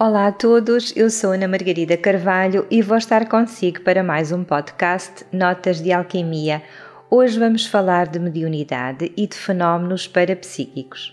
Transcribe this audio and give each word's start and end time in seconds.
Olá 0.00 0.28
a 0.28 0.32
todos, 0.32 0.96
eu 0.96 1.10
sou 1.10 1.32
Ana 1.32 1.48
Margarida 1.48 1.96
Carvalho 1.96 2.64
e 2.70 2.80
vou 2.80 2.96
estar 2.96 3.28
consigo 3.28 3.80
para 3.80 4.00
mais 4.00 4.30
um 4.30 4.44
podcast 4.44 5.26
Notas 5.32 5.82
de 5.82 5.90
Alquimia. 5.90 6.62
Hoje 7.10 7.36
vamos 7.36 7.66
falar 7.66 8.06
de 8.06 8.20
mediunidade 8.20 9.10
e 9.16 9.26
de 9.26 9.34
fenómenos 9.34 10.06
parapsíquicos. 10.06 11.12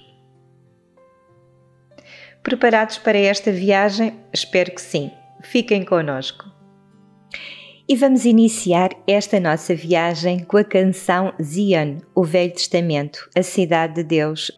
Preparados 2.43 2.99
para 2.99 3.17
esta 3.17 3.51
viagem? 3.51 4.19
Espero 4.31 4.75
que 4.75 4.81
sim. 4.81 5.09
Fiquem 5.41 5.83
connosco. 5.83 6.45
E 7.89 7.95
vamos 7.95 8.23
iniciar 8.23 8.91
esta 9.07 9.39
nossa 9.39 9.73
viagem 9.73 10.43
com 10.43 10.57
a 10.57 10.63
canção 10.63 11.33
Zion, 11.41 12.01
o 12.13 12.23
Velho 12.23 12.53
Testamento, 12.53 13.27
a 13.35 13.41
Cidade 13.41 13.95
de 13.95 14.03
Deus, 14.03 14.51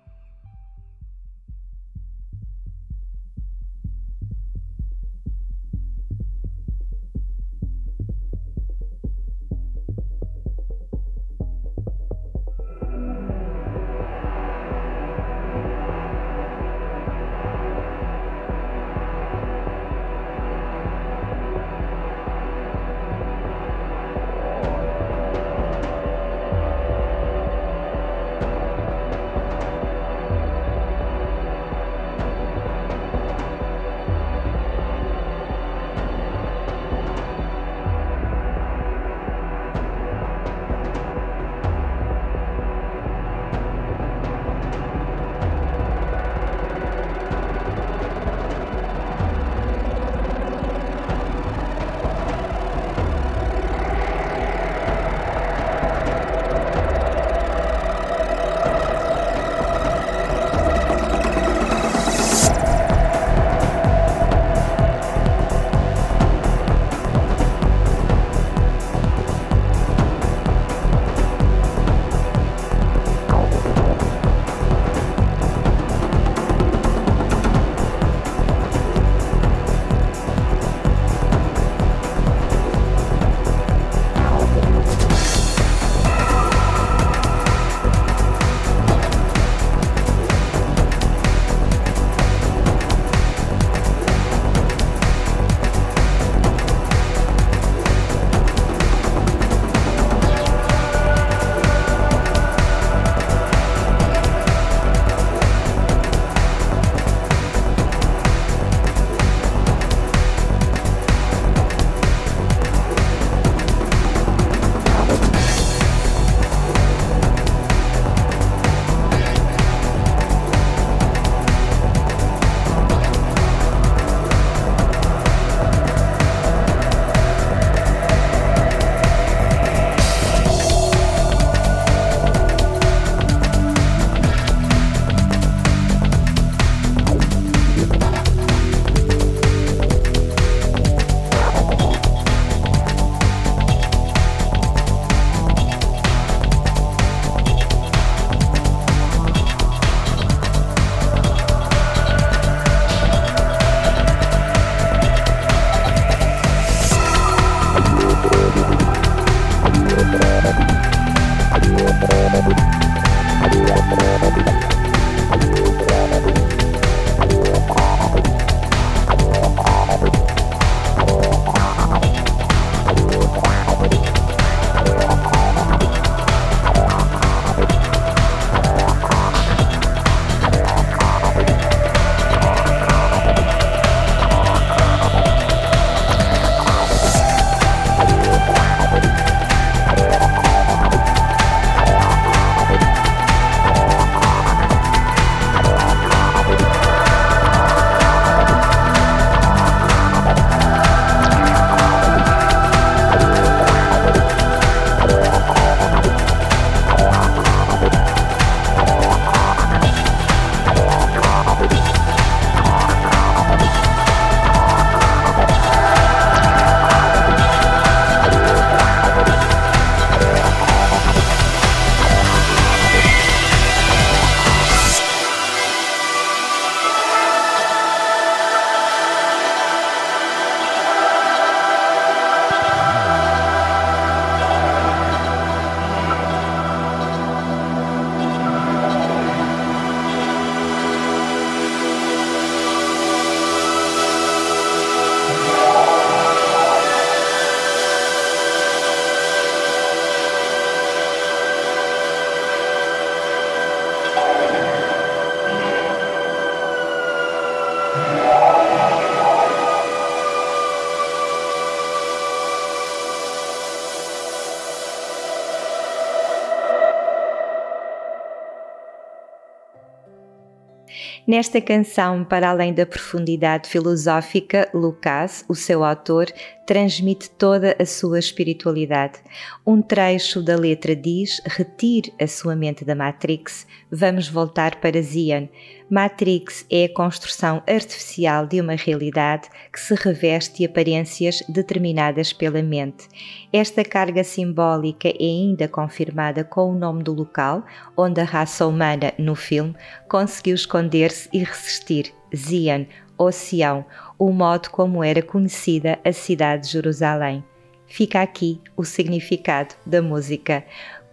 Nesta 271.27 271.59
canção, 271.59 272.23
para 272.23 272.49
além 272.49 272.73
da 272.73 272.85
profundidade 272.85 273.67
filosófica, 273.67 274.69
Lucas, 274.73 275.43
o 275.49 275.53
seu 275.53 275.83
autor, 275.83 276.27
transmite 276.65 277.29
toda 277.31 277.75
a 277.77 277.85
sua 277.85 278.17
espiritualidade. 278.17 279.19
Um 279.65 279.81
trecho 279.81 280.41
da 280.41 280.55
letra 280.55 280.95
diz: 280.95 281.41
Retire 281.45 282.13
a 282.17 282.27
sua 282.27 282.55
mente 282.55 282.85
da 282.85 282.95
Matrix, 282.95 283.67
vamos 283.91 284.29
voltar 284.29 284.79
para 284.79 285.01
Zion. 285.01 285.47
Matrix 285.89 286.65
é 286.69 286.83
a 286.83 286.93
construção 286.93 287.63
artificial 287.65 288.45
de 288.45 288.59
uma 288.59 288.75
realidade 288.75 289.47
que 289.71 289.79
se 289.79 289.95
reveste 289.95 290.57
de 290.57 290.65
aparências 290.65 291.41
determinadas 291.47 292.33
pela 292.33 292.61
mente. 292.61 293.07
Esta 293.53 293.85
carga 293.85 294.21
simbólica 294.21 295.07
é 295.07 295.15
ainda 295.17 295.65
confirmada 295.65 296.43
com 296.43 296.71
o 296.71 296.77
nome 296.77 297.03
do 297.03 297.13
local 297.13 297.63
onde 297.95 298.19
a 298.19 298.25
raça 298.25 298.67
humana, 298.67 299.13
no 299.17 299.33
filme, 299.33 299.75
conseguiu 300.09 300.55
esconder-se 300.55 301.29
e 301.31 301.39
resistir: 301.39 302.13
Zion, 302.35 302.83
ou 303.17 303.31
Sião, 303.31 303.85
o 304.19 304.29
modo 304.33 304.69
como 304.69 305.01
era 305.01 305.21
conhecida 305.21 305.97
a 306.03 306.11
cidade 306.11 306.63
de 306.63 306.73
Jerusalém. 306.73 307.45
Fica 307.87 308.21
aqui 308.21 308.59
o 308.75 308.83
significado 308.83 309.73
da 309.85 310.01
música. 310.01 310.65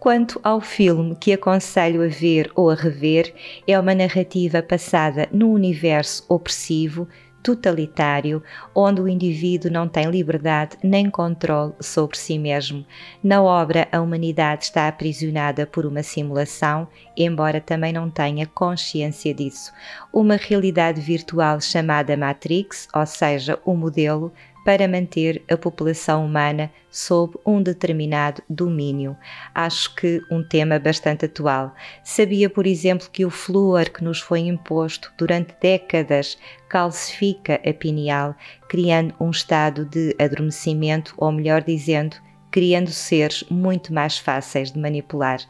Quanto 0.05 0.39
ao 0.43 0.61
filme 0.61 1.15
que 1.15 1.33
aconselho 1.33 2.03
a 2.03 2.07
ver 2.07 2.51
ou 2.53 2.69
a 2.69 2.75
rever, 2.75 3.33
é 3.67 3.79
uma 3.79 3.95
narrativa 3.95 4.61
passada 4.61 5.27
num 5.31 5.51
universo 5.51 6.23
opressivo, 6.29 7.07
totalitário, 7.41 8.43
onde 8.75 9.01
o 9.01 9.07
indivíduo 9.07 9.71
não 9.71 9.87
tem 9.87 10.05
liberdade 10.05 10.77
nem 10.83 11.09
controle 11.09 11.73
sobre 11.81 12.19
si 12.19 12.37
mesmo. 12.37 12.85
Na 13.23 13.41
obra, 13.41 13.87
a 13.91 13.99
humanidade 13.99 14.65
está 14.65 14.87
aprisionada 14.87 15.65
por 15.65 15.87
uma 15.87 16.03
simulação, 16.03 16.87
embora 17.17 17.59
também 17.59 17.91
não 17.91 18.07
tenha 18.07 18.45
consciência 18.45 19.33
disso. 19.33 19.73
Uma 20.13 20.35
realidade 20.35 21.01
virtual 21.01 21.59
chamada 21.59 22.15
Matrix, 22.15 22.87
ou 22.93 23.07
seja, 23.07 23.57
o 23.65 23.73
modelo, 23.73 24.31
para 24.65 24.87
manter 24.87 25.43
a 25.49 25.55
população 25.55 26.25
humana 26.25 26.71
sob 26.89 27.37
um 27.45 27.61
determinado 27.61 28.41
domínio. 28.49 29.15
Acho 29.53 29.93
que 29.93 30.19
um 30.31 30.43
tema 30.43 30.79
bastante 30.79 31.25
atual. 31.25 31.75
Sabia, 32.03 32.49
por 32.49 32.65
exemplo, 32.65 33.07
que 33.13 33.23
o 33.23 33.29
flúor 33.29 33.91
que 33.91 34.03
nos 34.03 34.19
foi 34.19 34.39
imposto 34.39 35.13
durante 35.19 35.53
décadas 35.61 36.35
calcifica 36.67 37.61
a 37.63 37.73
pineal, 37.73 38.35
criando 38.67 39.13
um 39.19 39.29
estado 39.29 39.85
de 39.85 40.15
adormecimento, 40.19 41.13
ou 41.15 41.31
melhor 41.31 41.61
dizendo, 41.61 42.17
criando 42.49 42.89
seres 42.89 43.43
muito 43.51 43.93
mais 43.93 44.17
fáceis 44.17 44.71
de 44.71 44.79
manipular. 44.79 45.41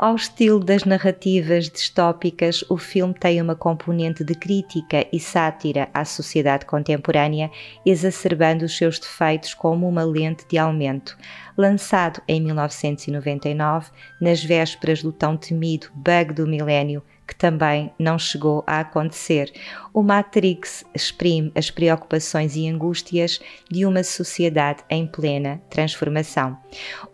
Ao 0.00 0.14
estilo 0.14 0.60
das 0.60 0.84
narrativas 0.84 1.68
distópicas, 1.68 2.64
o 2.68 2.76
filme 2.76 3.12
tem 3.12 3.42
uma 3.42 3.56
componente 3.56 4.22
de 4.22 4.32
crítica 4.32 5.04
e 5.12 5.18
sátira 5.18 5.88
à 5.92 6.04
sociedade 6.04 6.66
contemporânea, 6.66 7.50
exacerbando 7.84 8.64
os 8.64 8.76
seus 8.76 9.00
defeitos 9.00 9.54
como 9.54 9.88
uma 9.88 10.04
lente 10.04 10.46
de 10.48 10.56
aumento. 10.56 11.18
Lançado 11.56 12.22
em 12.28 12.40
1999, 12.40 13.90
nas 14.20 14.40
vésperas 14.40 15.02
do 15.02 15.10
tão 15.10 15.36
temido 15.36 15.88
bug 15.92 16.32
do 16.32 16.46
milénio, 16.46 17.02
que 17.28 17.36
também 17.36 17.92
não 17.98 18.18
chegou 18.18 18.64
a 18.66 18.80
acontecer. 18.80 19.52
O 19.92 20.02
Matrix 20.02 20.82
exprime 20.94 21.52
as 21.54 21.70
preocupações 21.70 22.56
e 22.56 22.66
angústias 22.66 23.38
de 23.70 23.84
uma 23.84 24.02
sociedade 24.02 24.82
em 24.88 25.06
plena 25.06 25.60
transformação. 25.68 26.56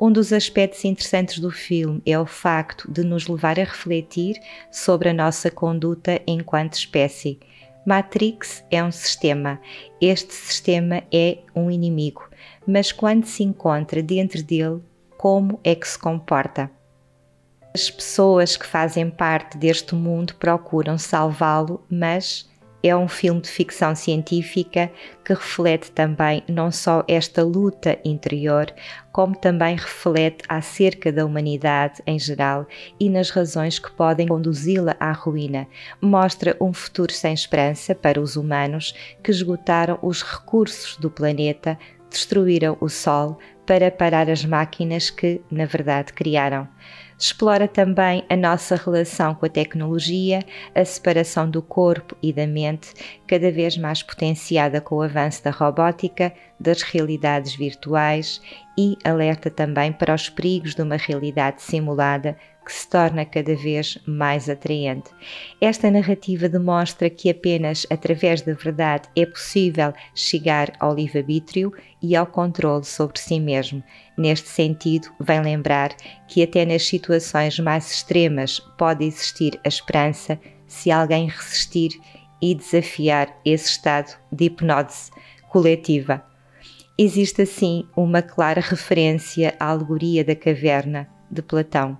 Um 0.00 0.12
dos 0.12 0.32
aspectos 0.32 0.84
interessantes 0.84 1.40
do 1.40 1.50
filme 1.50 2.00
é 2.06 2.16
o 2.16 2.24
facto 2.24 2.88
de 2.90 3.02
nos 3.02 3.26
levar 3.26 3.58
a 3.58 3.64
refletir 3.64 4.40
sobre 4.70 5.08
a 5.08 5.12
nossa 5.12 5.50
conduta 5.50 6.22
enquanto 6.28 6.74
espécie. 6.74 7.40
Matrix 7.84 8.64
é 8.70 8.82
um 8.82 8.92
sistema, 8.92 9.60
este 10.00 10.32
sistema 10.32 11.02
é 11.12 11.38
um 11.54 11.70
inimigo, 11.70 12.30
mas 12.66 12.92
quando 12.92 13.26
se 13.26 13.42
encontra 13.42 14.00
dentro 14.00 14.42
dele, 14.42 14.80
como 15.18 15.60
é 15.64 15.74
que 15.74 15.88
se 15.88 15.98
comporta? 15.98 16.70
As 17.76 17.90
pessoas 17.90 18.56
que 18.56 18.64
fazem 18.64 19.10
parte 19.10 19.58
deste 19.58 19.96
mundo 19.96 20.36
procuram 20.36 20.96
salvá-lo, 20.96 21.84
mas 21.90 22.48
é 22.84 22.94
um 22.94 23.08
filme 23.08 23.40
de 23.40 23.48
ficção 23.48 23.96
científica 23.96 24.92
que 25.24 25.34
reflete 25.34 25.90
também 25.90 26.44
não 26.48 26.70
só 26.70 27.02
esta 27.08 27.42
luta 27.42 27.98
interior, 28.04 28.72
como 29.10 29.34
também 29.34 29.74
reflete 29.74 30.44
acerca 30.48 31.10
da 31.10 31.26
humanidade 31.26 32.00
em 32.06 32.16
geral 32.16 32.64
e 33.00 33.10
nas 33.10 33.30
razões 33.30 33.80
que 33.80 33.90
podem 33.90 34.28
conduzi-la 34.28 34.94
à 35.00 35.10
ruína. 35.10 35.66
Mostra 36.00 36.56
um 36.60 36.72
futuro 36.72 37.12
sem 37.12 37.34
esperança 37.34 37.92
para 37.92 38.20
os 38.20 38.36
humanos 38.36 38.94
que 39.20 39.32
esgotaram 39.32 39.98
os 40.00 40.22
recursos 40.22 40.96
do 40.96 41.10
planeta, 41.10 41.76
destruíram 42.08 42.76
o 42.80 42.88
Sol 42.88 43.36
para 43.66 43.90
parar 43.90 44.30
as 44.30 44.44
máquinas 44.44 45.10
que, 45.10 45.40
na 45.50 45.64
verdade, 45.64 46.12
criaram. 46.12 46.68
Explora 47.24 47.66
também 47.66 48.22
a 48.28 48.36
nossa 48.36 48.76
relação 48.76 49.34
com 49.34 49.46
a 49.46 49.48
tecnologia, 49.48 50.44
a 50.74 50.84
separação 50.84 51.48
do 51.48 51.62
corpo 51.62 52.14
e 52.22 52.34
da 52.34 52.46
mente, 52.46 52.92
cada 53.26 53.50
vez 53.50 53.78
mais 53.78 54.02
potenciada 54.02 54.78
com 54.78 54.96
o 54.96 55.00
avanço 55.00 55.42
da 55.42 55.50
robótica, 55.50 56.34
das 56.60 56.82
realidades 56.82 57.54
virtuais 57.54 58.42
e 58.76 58.96
alerta 59.04 59.50
também 59.50 59.92
para 59.92 60.14
os 60.14 60.28
perigos 60.28 60.74
de 60.74 60.82
uma 60.82 60.96
realidade 60.96 61.62
simulada 61.62 62.36
que 62.64 62.72
se 62.72 62.88
torna 62.88 63.24
cada 63.24 63.54
vez 63.54 63.98
mais 64.06 64.48
atraente. 64.48 65.10
Esta 65.60 65.90
narrativa 65.90 66.48
demonstra 66.48 67.10
que 67.10 67.28
apenas 67.28 67.86
através 67.90 68.40
da 68.40 68.54
verdade 68.54 69.08
é 69.14 69.26
possível 69.26 69.92
chegar 70.14 70.72
ao 70.80 70.94
livre-arbítrio 70.94 71.72
e 72.00 72.16
ao 72.16 72.26
controle 72.26 72.84
sobre 72.84 73.20
si 73.20 73.38
mesmo. 73.38 73.82
Neste 74.16 74.48
sentido, 74.48 75.08
vem 75.20 75.42
lembrar 75.42 75.94
que 76.26 76.42
até 76.42 76.64
nas 76.64 76.86
situações 76.86 77.58
mais 77.58 77.90
extremas 77.90 78.60
pode 78.78 79.04
existir 79.04 79.60
a 79.64 79.68
esperança 79.68 80.40
se 80.66 80.90
alguém 80.90 81.28
resistir 81.28 81.90
e 82.40 82.54
desafiar 82.54 83.28
esse 83.44 83.70
estado 83.70 84.16
de 84.32 84.46
hipnose 84.46 85.10
coletiva. 85.48 86.33
Existe 86.96 87.42
assim 87.42 87.88
uma 87.96 88.22
clara 88.22 88.60
referência 88.60 89.54
à 89.58 89.70
alegoria 89.70 90.24
da 90.24 90.36
caverna 90.36 91.08
de 91.28 91.42
Platão. 91.42 91.98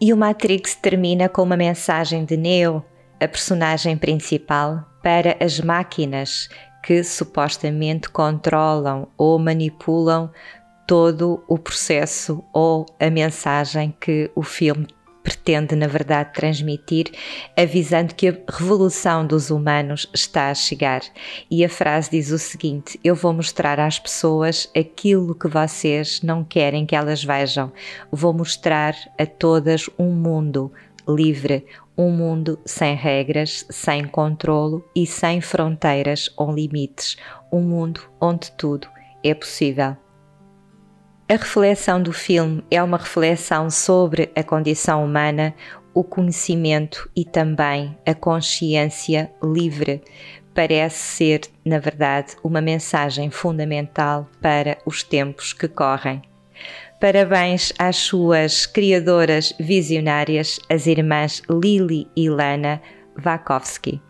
E 0.00 0.12
o 0.12 0.16
Matrix 0.16 0.74
termina 0.74 1.28
com 1.28 1.42
uma 1.42 1.56
mensagem 1.56 2.24
de 2.24 2.36
Neo, 2.36 2.84
a 3.20 3.28
personagem 3.28 3.96
principal, 3.96 4.84
para 5.00 5.36
as 5.38 5.60
máquinas 5.60 6.48
que 6.82 7.04
supostamente 7.04 8.08
controlam 8.08 9.06
ou 9.16 9.38
manipulam 9.38 10.28
todo 10.84 11.44
o 11.46 11.56
processo 11.56 12.42
ou 12.52 12.84
a 12.98 13.08
mensagem 13.08 13.94
que 14.00 14.28
o 14.34 14.42
filme 14.42 14.88
pretende, 15.22 15.74
na 15.76 15.86
verdade, 15.86 16.32
transmitir, 16.32 17.12
avisando 17.56 18.14
que 18.14 18.28
a 18.28 18.36
revolução 18.48 19.26
dos 19.26 19.50
humanos 19.50 20.08
está 20.12 20.50
a 20.50 20.54
chegar. 20.54 21.02
E 21.50 21.64
a 21.64 21.68
frase 21.68 22.10
diz 22.10 22.30
o 22.30 22.38
seguinte: 22.38 22.98
Eu 23.02 23.14
vou 23.14 23.32
mostrar 23.32 23.78
às 23.78 23.98
pessoas 23.98 24.70
aquilo 24.76 25.34
que 25.34 25.48
vocês 25.48 26.20
não 26.22 26.44
querem 26.44 26.84
que 26.84 26.96
elas 26.96 27.22
vejam. 27.22 27.72
Vou 28.10 28.32
mostrar 28.32 28.94
a 29.18 29.26
todas 29.26 29.88
um 29.98 30.12
mundo 30.12 30.72
livre, 31.08 31.66
um 31.96 32.10
mundo 32.10 32.58
sem 32.64 32.94
regras, 32.94 33.66
sem 33.70 34.04
controlo 34.04 34.84
e 34.94 35.06
sem 35.06 35.40
fronteiras 35.40 36.30
ou 36.36 36.52
limites, 36.52 37.16
um 37.52 37.60
mundo 37.60 38.00
onde 38.20 38.50
tudo 38.52 38.88
é 39.22 39.34
possível. 39.34 40.01
A 41.32 41.36
reflexão 41.36 42.02
do 42.02 42.12
filme 42.12 42.62
é 42.70 42.82
uma 42.82 42.98
reflexão 42.98 43.70
sobre 43.70 44.30
a 44.36 44.42
condição 44.42 45.02
humana, 45.02 45.54
o 45.94 46.04
conhecimento 46.04 47.08
e 47.16 47.24
também 47.24 47.96
a 48.06 48.14
consciência 48.14 49.32
livre. 49.42 50.02
Parece 50.54 50.98
ser, 50.98 51.40
na 51.64 51.78
verdade, 51.78 52.36
uma 52.44 52.60
mensagem 52.60 53.30
fundamental 53.30 54.28
para 54.42 54.76
os 54.84 55.02
tempos 55.02 55.54
que 55.54 55.68
correm. 55.68 56.20
Parabéns 57.00 57.72
às 57.78 57.96
suas 57.96 58.66
criadoras 58.66 59.54
visionárias, 59.58 60.60
as 60.68 60.86
irmãs 60.86 61.40
Lili 61.48 62.08
e 62.14 62.28
Lana 62.28 62.78
Vakovsky. 63.16 64.02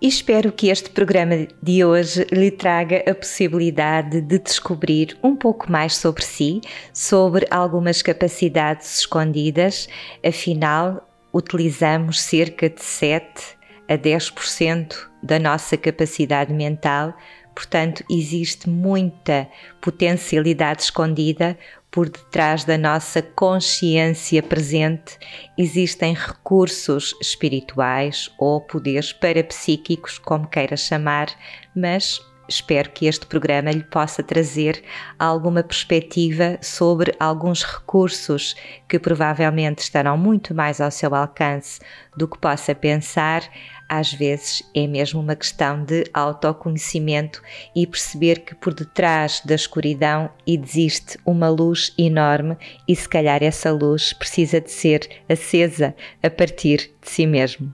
Espero 0.00 0.52
que 0.52 0.68
este 0.68 0.90
programa 0.90 1.48
de 1.60 1.84
hoje 1.84 2.24
lhe 2.30 2.52
traga 2.52 3.02
a 3.04 3.12
possibilidade 3.12 4.20
de 4.20 4.38
descobrir 4.38 5.18
um 5.24 5.34
pouco 5.34 5.70
mais 5.72 5.96
sobre 5.96 6.24
si, 6.24 6.60
sobre 6.94 7.48
algumas 7.50 8.00
capacidades 8.00 9.00
escondidas. 9.00 9.88
Afinal, 10.24 11.04
utilizamos 11.32 12.20
cerca 12.20 12.70
de 12.70 12.80
7 12.80 13.58
a 13.88 13.98
10% 13.98 14.94
da 15.20 15.40
nossa 15.40 15.76
capacidade 15.76 16.52
mental, 16.52 17.12
portanto, 17.52 18.04
existe 18.08 18.70
muita 18.70 19.48
potencialidade 19.80 20.82
escondida 20.82 21.58
por 21.90 22.08
detrás 22.08 22.64
da 22.64 22.76
nossa 22.76 23.22
consciência 23.22 24.42
presente 24.42 25.18
existem 25.56 26.14
recursos 26.14 27.14
espirituais 27.20 28.30
ou 28.38 28.60
poderes 28.60 29.12
parapsíquicos, 29.12 30.18
como 30.18 30.46
queira 30.46 30.76
chamar, 30.76 31.28
mas 31.74 32.20
espero 32.48 32.90
que 32.90 33.06
este 33.06 33.26
programa 33.26 33.70
lhe 33.70 33.84
possa 33.84 34.22
trazer 34.22 34.82
alguma 35.18 35.62
perspectiva 35.62 36.58
sobre 36.62 37.14
alguns 37.20 37.62
recursos 37.62 38.56
que 38.88 38.98
provavelmente 38.98 39.80
estarão 39.80 40.16
muito 40.16 40.54
mais 40.54 40.80
ao 40.80 40.90
seu 40.90 41.14
alcance 41.14 41.80
do 42.16 42.26
que 42.26 42.38
possa 42.38 42.74
pensar. 42.74 43.42
Às 43.88 44.12
vezes 44.12 44.62
é 44.74 44.86
mesmo 44.86 45.20
uma 45.20 45.34
questão 45.34 45.82
de 45.82 46.04
autoconhecimento 46.12 47.42
e 47.74 47.86
perceber 47.86 48.40
que 48.40 48.54
por 48.54 48.74
detrás 48.74 49.40
da 49.44 49.54
escuridão 49.54 50.30
existe 50.46 51.18
uma 51.24 51.48
luz 51.48 51.94
enorme 51.98 52.58
e 52.86 52.94
se 52.94 53.08
calhar 53.08 53.42
essa 53.42 53.72
luz 53.72 54.12
precisa 54.12 54.60
de 54.60 54.70
ser 54.70 55.08
acesa 55.28 55.94
a 56.22 56.28
partir 56.28 56.92
de 57.00 57.10
si 57.10 57.26
mesmo. 57.26 57.72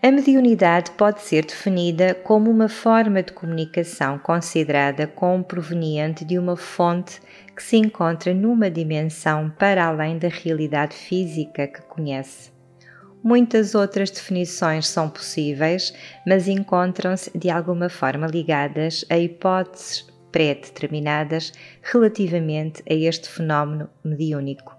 A 0.00 0.10
mediunidade 0.10 0.90
pode 0.90 1.22
ser 1.22 1.46
definida 1.46 2.14
como 2.14 2.50
uma 2.50 2.68
forma 2.68 3.22
de 3.22 3.32
comunicação 3.32 4.18
considerada 4.18 5.06
como 5.06 5.42
proveniente 5.42 6.26
de 6.26 6.38
uma 6.38 6.56
fonte 6.56 7.20
que 7.56 7.62
se 7.62 7.78
encontra 7.78 8.34
numa 8.34 8.70
dimensão 8.70 9.50
para 9.58 9.86
além 9.86 10.18
da 10.18 10.28
realidade 10.28 10.94
física 10.94 11.66
que 11.66 11.80
conhece. 11.82 12.53
Muitas 13.24 13.74
outras 13.74 14.10
definições 14.10 14.86
são 14.86 15.08
possíveis, 15.08 15.94
mas 16.26 16.46
encontram-se 16.46 17.30
de 17.34 17.48
alguma 17.48 17.88
forma 17.88 18.26
ligadas 18.26 19.02
a 19.08 19.18
hipóteses 19.18 20.06
pré-determinadas 20.30 21.50
relativamente 21.80 22.82
a 22.82 22.92
este 22.92 23.26
fenómeno 23.26 23.88
mediúnico. 24.04 24.76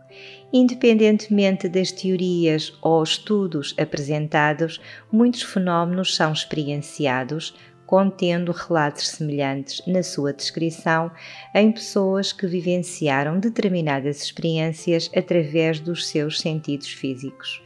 Independentemente 0.53 1.67
das 1.67 1.91
teorias 1.91 2.71
ou 2.83 3.01
estudos 3.01 3.73
apresentados, 3.79 4.79
muitos 5.11 5.41
fenómenos 5.41 6.15
são 6.15 6.31
experienciados, 6.31 7.55
contendo 7.87 8.51
relatos 8.51 9.07
semelhantes 9.07 9.81
na 9.87 10.03
sua 10.03 10.31
descrição 10.31 11.11
em 11.51 11.71
pessoas 11.71 12.31
que 12.31 12.45
vivenciaram 12.45 13.39
determinadas 13.39 14.21
experiências 14.21 15.09
através 15.15 15.79
dos 15.79 16.05
seus 16.05 16.39
sentidos 16.39 16.89
físicos. 16.89 17.64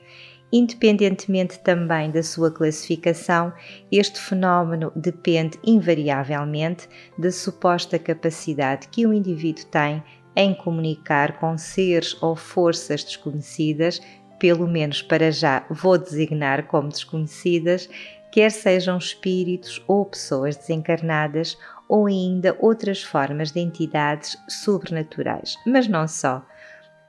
Independentemente 0.51 1.59
também 1.59 2.09
da 2.09 2.23
sua 2.23 2.49
classificação, 2.49 3.53
este 3.91 4.19
fenómeno 4.19 4.91
depende 4.95 5.59
invariavelmente 5.63 6.89
da 7.17 7.31
suposta 7.31 7.99
capacidade 7.99 8.87
que 8.87 9.05
o 9.05 9.13
indivíduo 9.13 9.65
tem 9.65 10.03
em 10.35 10.53
comunicar 10.53 11.39
com 11.39 11.57
seres 11.57 12.17
ou 12.21 12.35
forças 12.35 13.03
desconhecidas, 13.03 14.01
pelo 14.39 14.67
menos 14.67 15.01
para 15.01 15.31
já 15.31 15.65
vou 15.69 15.97
designar 15.97 16.65
como 16.65 16.89
desconhecidas, 16.89 17.89
quer 18.31 18.49
sejam 18.49 18.97
espíritos 18.97 19.83
ou 19.87 20.05
pessoas 20.05 20.55
desencarnadas 20.55 21.57
ou 21.87 22.07
ainda 22.07 22.55
outras 22.59 23.03
formas 23.03 23.51
de 23.51 23.59
entidades 23.59 24.37
sobrenaturais, 24.47 25.55
mas 25.65 25.87
não 25.87 26.07
só. 26.07 26.45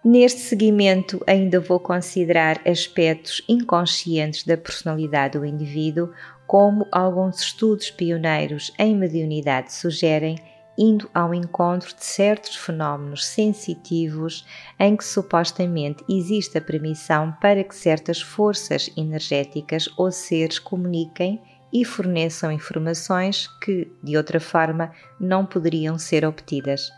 Neste 0.02 0.40
seguimento, 0.40 1.22
ainda 1.26 1.60
vou 1.60 1.78
considerar 1.78 2.58
aspectos 2.66 3.42
inconscientes 3.46 4.44
da 4.44 4.56
personalidade 4.56 5.38
do 5.38 5.44
indivíduo, 5.44 6.10
como 6.46 6.86
alguns 6.90 7.40
estudos 7.40 7.90
pioneiros 7.90 8.72
em 8.78 8.96
mediunidade 8.96 9.74
sugerem 9.74 10.38
indo 10.78 11.10
ao 11.12 11.34
encontro 11.34 11.94
de 11.94 12.02
certos 12.02 12.56
fenómenos 12.56 13.26
sensitivos 13.26 14.46
em 14.78 14.96
que 14.96 15.04
supostamente 15.04 16.02
existe 16.08 16.56
a 16.56 16.62
permissão 16.62 17.36
para 17.38 17.62
que 17.62 17.76
certas 17.76 18.22
forças 18.22 18.90
energéticas 18.96 19.86
ou 19.98 20.10
seres 20.10 20.58
comuniquem 20.58 21.42
e 21.70 21.84
forneçam 21.84 22.50
informações 22.50 23.46
que, 23.62 23.92
de 24.02 24.16
outra 24.16 24.40
forma, 24.40 24.90
não 25.20 25.44
poderiam 25.44 25.98
ser 25.98 26.24
obtidas. 26.24 26.90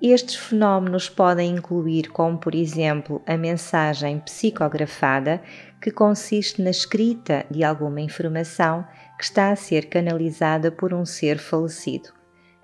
Estes 0.00 0.36
fenómenos 0.36 1.08
podem 1.08 1.56
incluir, 1.56 2.10
como 2.10 2.36
por 2.36 2.54
exemplo, 2.54 3.22
a 3.26 3.36
mensagem 3.36 4.20
psicografada, 4.20 5.42
que 5.80 5.90
consiste 5.90 6.60
na 6.60 6.70
escrita 6.70 7.46
de 7.50 7.64
alguma 7.64 8.00
informação 8.00 8.86
que 9.16 9.24
está 9.24 9.50
a 9.50 9.56
ser 9.56 9.88
canalizada 9.88 10.70
por 10.70 10.92
um 10.92 11.06
ser 11.06 11.38
falecido. 11.38 12.10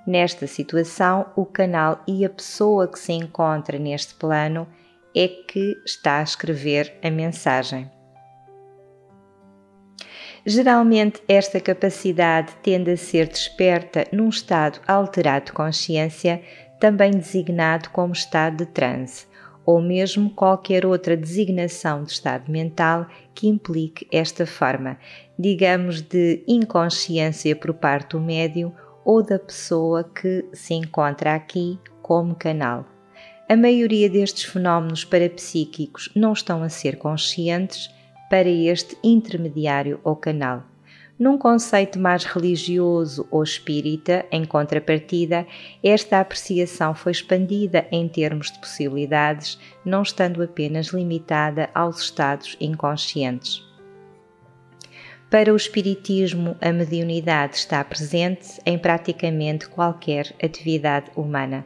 Nesta 0.06 0.46
situação, 0.46 1.26
o 1.34 1.46
canal 1.46 2.02
e 2.06 2.24
a 2.24 2.30
pessoa 2.30 2.88
que 2.88 2.98
se 2.98 3.12
encontra 3.12 3.78
neste 3.78 4.14
plano 4.14 4.66
é 5.14 5.28
que 5.28 5.76
está 5.86 6.18
a 6.18 6.22
escrever 6.22 6.98
a 7.02 7.10
mensagem. 7.10 7.90
Geralmente, 10.44 11.22
esta 11.28 11.60
capacidade 11.60 12.52
tende 12.62 12.90
a 12.90 12.96
ser 12.96 13.28
desperta 13.28 14.06
num 14.10 14.28
estado 14.28 14.80
alterado 14.88 15.46
de 15.46 15.52
consciência, 15.52 16.42
também 16.82 17.12
designado 17.12 17.90
como 17.90 18.12
estado 18.12 18.56
de 18.56 18.66
transe, 18.66 19.28
ou 19.64 19.80
mesmo 19.80 20.28
qualquer 20.30 20.84
outra 20.84 21.16
designação 21.16 22.02
de 22.02 22.10
estado 22.10 22.50
mental 22.50 23.06
que 23.32 23.46
implique 23.46 24.08
esta 24.10 24.44
forma, 24.44 24.98
digamos, 25.38 26.02
de 26.02 26.42
inconsciência 26.44 27.54
por 27.54 27.72
parte 27.72 28.16
do 28.16 28.20
médium 28.20 28.72
ou 29.04 29.22
da 29.22 29.38
pessoa 29.38 30.02
que 30.02 30.44
se 30.52 30.74
encontra 30.74 31.36
aqui 31.36 31.78
como 32.02 32.34
canal. 32.34 32.84
A 33.48 33.54
maioria 33.54 34.10
destes 34.10 34.42
fenómenos 34.42 35.04
parapsíquicos 35.04 36.10
não 36.16 36.32
estão 36.32 36.64
a 36.64 36.68
ser 36.68 36.98
conscientes 36.98 37.88
para 38.28 38.48
este 38.48 38.96
intermediário 39.04 40.00
ou 40.02 40.16
canal. 40.16 40.71
Num 41.18 41.38
conceito 41.38 41.98
mais 41.98 42.24
religioso 42.24 43.26
ou 43.30 43.42
espírita, 43.42 44.24
em 44.30 44.44
contrapartida, 44.44 45.46
esta 45.82 46.18
apreciação 46.18 46.94
foi 46.94 47.12
expandida 47.12 47.86
em 47.92 48.08
termos 48.08 48.50
de 48.50 48.58
possibilidades, 48.58 49.58
não 49.84 50.02
estando 50.02 50.42
apenas 50.42 50.86
limitada 50.86 51.68
aos 51.74 52.00
estados 52.00 52.56
inconscientes. 52.60 53.62
Para 55.32 55.50
o 55.50 55.56
Espiritismo, 55.56 56.56
a 56.60 56.70
mediunidade 56.72 57.56
está 57.56 57.82
presente 57.82 58.60
em 58.66 58.76
praticamente 58.76 59.66
qualquer 59.66 60.34
atividade 60.42 61.10
humana. 61.16 61.64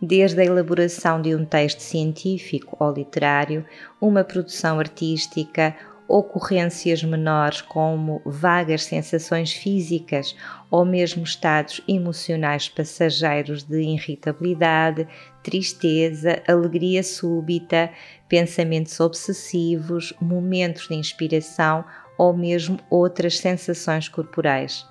Desde 0.00 0.40
a 0.40 0.44
elaboração 0.44 1.20
de 1.20 1.34
um 1.34 1.44
texto 1.44 1.80
científico 1.80 2.76
ou 2.78 2.92
literário, 2.92 3.66
uma 4.00 4.24
produção 4.24 4.78
artística, 4.78 5.74
ocorrências 6.08 7.02
menores 7.02 7.60
como 7.60 8.22
vagas 8.24 8.84
sensações 8.84 9.52
físicas 9.52 10.36
ou 10.70 10.84
mesmo 10.84 11.24
estados 11.24 11.80
emocionais 11.88 12.68
passageiros 12.68 13.62
de 13.62 13.80
irritabilidade, 13.80 15.06
tristeza, 15.42 16.42
alegria 16.46 17.02
súbita, 17.02 17.90
pensamentos 18.28 18.98
obsessivos, 19.00 20.12
momentos 20.20 20.88
de 20.88 20.94
inspiração 20.94 21.84
ou 22.18 22.36
mesmo 22.36 22.78
outras 22.90 23.38
sensações 23.38 24.08
corporais. 24.08 24.86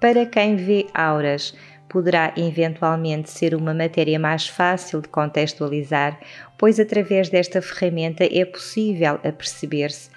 Para 0.00 0.24
quem 0.24 0.56
vê 0.56 0.86
auras, 0.94 1.54
poderá 1.90 2.32
eventualmente 2.36 3.28
ser 3.28 3.54
uma 3.54 3.74
matéria 3.74 4.18
mais 4.18 4.46
fácil 4.46 5.02
de 5.02 5.08
contextualizar, 5.08 6.18
pois 6.56 6.78
através 6.78 7.28
desta 7.28 7.60
ferramenta 7.60 8.24
é 8.24 8.44
possível 8.44 9.14
aperceber-se 9.24 10.08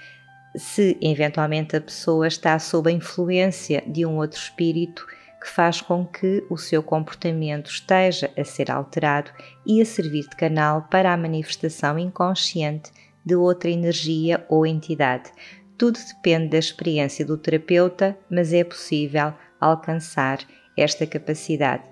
se 0.55 0.98
eventualmente 1.01 1.75
a 1.75 1.81
pessoa 1.81 2.27
está 2.27 2.57
sob 2.60 2.89
a 2.89 2.93
influência 2.93 3.83
de 3.88 4.05
um 4.05 4.17
outro 4.17 4.39
espírito 4.39 5.05
que 5.41 5.50
faz 5.50 5.81
com 5.81 6.05
que 6.05 6.45
o 6.50 6.57
seu 6.57 6.81
comportamento 6.81 7.69
esteja 7.69 8.31
a 8.38 8.43
ser 8.43 8.72
alterado 8.72 9.31
e 9.65 9.81
a 9.81 9.86
servir 9.86 10.24
de 10.29 10.36
canal 10.36 10.88
para 10.89 11.12
a 11.12 11.17
manifestação 11.17 12.00
inconsciente 12.00 12.91
de 13.25 13.36
outra 13.36 13.69
energia 13.69 14.45
ou 14.50 14.65
entidade, 14.65 15.31
tudo 15.77 16.00
depende 16.00 16.50
da 16.50 16.57
experiência 16.57 17.25
do 17.25 17.38
terapeuta, 17.38 18.17
mas 18.29 18.53
é 18.53 18.63
possível 18.63 19.33
alcançar 19.60 20.39
esta 20.77 21.05
capacidade. 21.05 21.83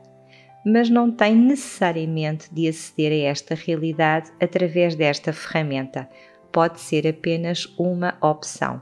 Mas 0.65 0.89
não 0.89 1.11
tem 1.11 1.35
necessariamente 1.35 2.53
de 2.53 2.67
aceder 2.67 3.11
a 3.11 3.29
esta 3.31 3.55
realidade 3.55 4.31
através 4.39 4.95
desta 4.95 5.33
ferramenta. 5.33 6.07
Pode 6.51 6.79
ser 6.79 7.07
apenas 7.07 7.65
uma 7.77 8.17
opção. 8.21 8.81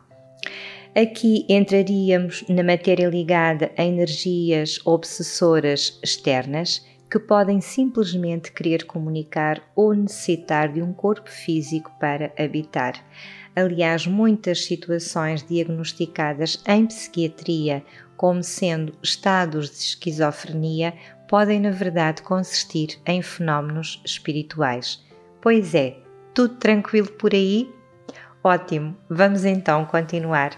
Aqui 0.95 1.45
entraríamos 1.47 2.43
na 2.49 2.63
matéria 2.63 3.07
ligada 3.07 3.71
a 3.77 3.83
energias 3.83 4.79
obsessoras 4.85 5.99
externas 6.03 6.83
que 7.09 7.19
podem 7.19 7.59
simplesmente 7.61 8.51
querer 8.51 8.85
comunicar 8.85 9.61
ou 9.75 9.93
necessitar 9.93 10.71
de 10.71 10.81
um 10.81 10.93
corpo 10.93 11.29
físico 11.29 11.91
para 11.99 12.31
habitar. 12.37 12.93
Aliás, 13.55 14.05
muitas 14.05 14.65
situações 14.65 15.45
diagnosticadas 15.45 16.61
em 16.67 16.85
psiquiatria 16.85 17.83
como 18.15 18.43
sendo 18.43 18.93
estados 19.01 19.69
de 19.69 19.77
esquizofrenia 19.77 20.93
podem, 21.27 21.59
na 21.59 21.71
verdade, 21.71 22.21
consistir 22.21 22.99
em 23.05 23.21
fenómenos 23.21 24.01
espirituais. 24.05 25.03
Pois 25.41 25.73
é, 25.73 25.97
tudo 26.39 26.55
tranquilo 26.55 27.11
por 27.11 27.33
aí? 27.33 27.69
Ótimo, 28.41 28.95
vamos 29.09 29.43
então 29.43 29.83
continuar. 29.83 30.51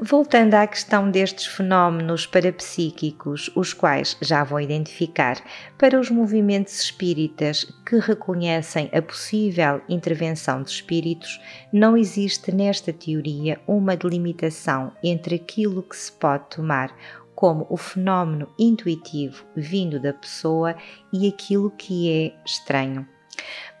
Voltando 0.00 0.54
à 0.54 0.66
questão 0.66 1.08
destes 1.08 1.46
fenómenos 1.46 2.26
parapsíquicos, 2.26 3.48
os 3.54 3.72
quais 3.72 4.16
já 4.20 4.42
vou 4.42 4.60
identificar, 4.60 5.36
para 5.78 6.00
os 6.00 6.10
movimentos 6.10 6.82
espíritas 6.82 7.64
que 7.86 8.00
reconhecem 8.00 8.90
a 8.92 9.00
possível 9.00 9.80
intervenção 9.88 10.64
de 10.64 10.70
espíritos, 10.70 11.40
não 11.72 11.96
existe 11.96 12.50
nesta 12.50 12.92
teoria 12.92 13.60
uma 13.68 13.96
delimitação 13.96 14.92
entre 15.00 15.36
aquilo 15.36 15.84
que 15.84 15.96
se 15.96 16.10
pode 16.10 16.56
tomar 16.56 16.92
como 17.36 17.68
o 17.70 17.76
fenómeno 17.76 18.52
intuitivo 18.58 19.46
vindo 19.54 20.00
da 20.00 20.12
pessoa 20.12 20.74
e 21.12 21.28
aquilo 21.28 21.70
que 21.70 22.10
é 22.10 22.44
estranho. 22.44 23.06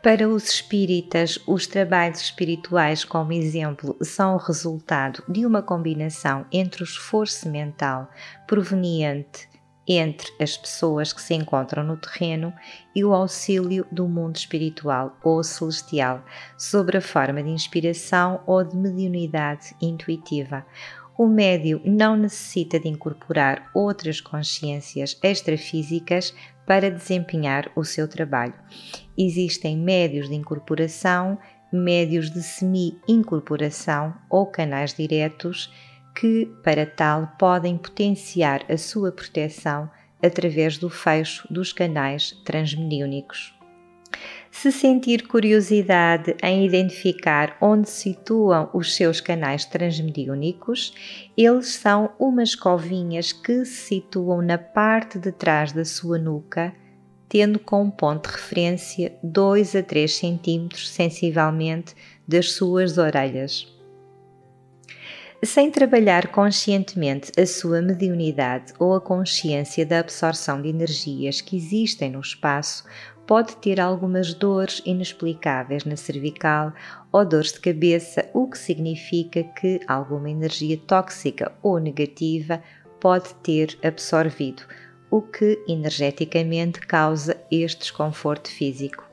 Para 0.02 0.26
os 0.26 0.48
espíritas, 0.48 1.38
os 1.46 1.66
trabalhos 1.66 2.22
espirituais, 2.22 3.04
como 3.04 3.34
exemplo, 3.34 3.94
são 4.00 4.34
o 4.34 4.38
resultado 4.38 5.22
de 5.28 5.44
uma 5.44 5.62
combinação 5.62 6.46
entre 6.50 6.82
o 6.82 6.84
esforço 6.84 7.46
mental 7.50 8.08
proveniente 8.46 9.50
entre 9.92 10.30
as 10.40 10.56
pessoas 10.56 11.12
que 11.12 11.20
se 11.20 11.34
encontram 11.34 11.82
no 11.82 11.96
terreno 11.96 12.52
e 12.94 13.04
o 13.04 13.12
auxílio 13.12 13.84
do 13.90 14.06
mundo 14.06 14.36
espiritual 14.36 15.18
ou 15.20 15.42
celestial, 15.42 16.24
sobre 16.56 16.98
a 16.98 17.00
forma 17.00 17.42
de 17.42 17.50
inspiração 17.50 18.40
ou 18.46 18.62
de 18.62 18.76
mediunidade 18.76 19.74
intuitiva. 19.82 20.64
O 21.18 21.26
médio 21.26 21.80
não 21.84 22.16
necessita 22.16 22.80
de 22.80 22.88
incorporar 22.88 23.70
outras 23.74 24.20
consciências 24.20 25.18
extrafísicas 25.22 26.34
para 26.66 26.90
desempenhar 26.90 27.70
o 27.76 27.84
seu 27.84 28.08
trabalho. 28.08 28.54
Existem 29.18 29.76
médios 29.76 30.28
de 30.28 30.34
incorporação, 30.34 31.38
médios 31.72 32.30
de 32.30 32.42
semi-incorporação 32.42 34.14
ou 34.30 34.46
canais 34.46 34.94
diretos 34.94 35.72
que, 36.14 36.46
para 36.62 36.86
tal, 36.86 37.28
podem 37.38 37.76
potenciar 37.76 38.64
a 38.70 38.76
sua 38.76 39.12
proteção 39.12 39.90
através 40.22 40.78
do 40.78 40.90
fecho 40.90 41.46
dos 41.52 41.72
canais 41.72 42.32
transmediúnicos. 42.44 43.54
Se 44.50 44.72
sentir 44.72 45.28
curiosidade 45.28 46.36
em 46.42 46.66
identificar 46.66 47.56
onde 47.60 47.88
situam 47.88 48.68
os 48.74 48.94
seus 48.94 49.20
canais 49.20 49.64
transmediúnicos, 49.64 50.92
eles 51.36 51.68
são 51.68 52.10
umas 52.18 52.54
covinhas 52.54 53.32
que 53.32 53.64
se 53.64 53.86
situam 53.86 54.42
na 54.42 54.58
parte 54.58 55.18
de 55.18 55.30
trás 55.30 55.72
da 55.72 55.84
sua 55.84 56.18
nuca, 56.18 56.74
tendo 57.28 57.60
como 57.60 57.92
ponto 57.92 58.28
de 58.28 58.34
referência 58.34 59.16
2 59.22 59.76
a 59.76 59.82
3 59.84 60.12
centímetros 60.12 60.90
sensivelmente 60.90 61.94
das 62.26 62.52
suas 62.52 62.98
orelhas. 62.98 63.66
Sem 65.42 65.70
trabalhar 65.70 66.26
conscientemente 66.28 67.32
a 67.40 67.46
sua 67.46 67.80
mediunidade 67.80 68.74
ou 68.78 68.94
a 68.94 69.00
consciência 69.00 69.86
da 69.86 70.00
absorção 70.00 70.60
de 70.60 70.68
energias 70.68 71.40
que 71.40 71.56
existem 71.56 72.10
no 72.10 72.20
espaço, 72.20 72.84
pode 73.30 73.54
ter 73.58 73.78
algumas 73.78 74.34
dores 74.34 74.82
inexplicáveis 74.84 75.84
na 75.84 75.94
cervical 75.94 76.72
ou 77.12 77.24
dores 77.24 77.52
de 77.52 77.60
cabeça, 77.60 78.28
o 78.34 78.50
que 78.50 78.58
significa 78.58 79.44
que 79.44 79.78
alguma 79.86 80.28
energia 80.28 80.76
tóxica 80.76 81.52
ou 81.62 81.78
negativa 81.78 82.60
pode 82.98 83.32
ter 83.36 83.78
absorvido, 83.84 84.64
o 85.12 85.22
que 85.22 85.62
energeticamente 85.68 86.80
causa 86.80 87.40
este 87.52 87.82
desconforto 87.82 88.50
físico. 88.50 89.08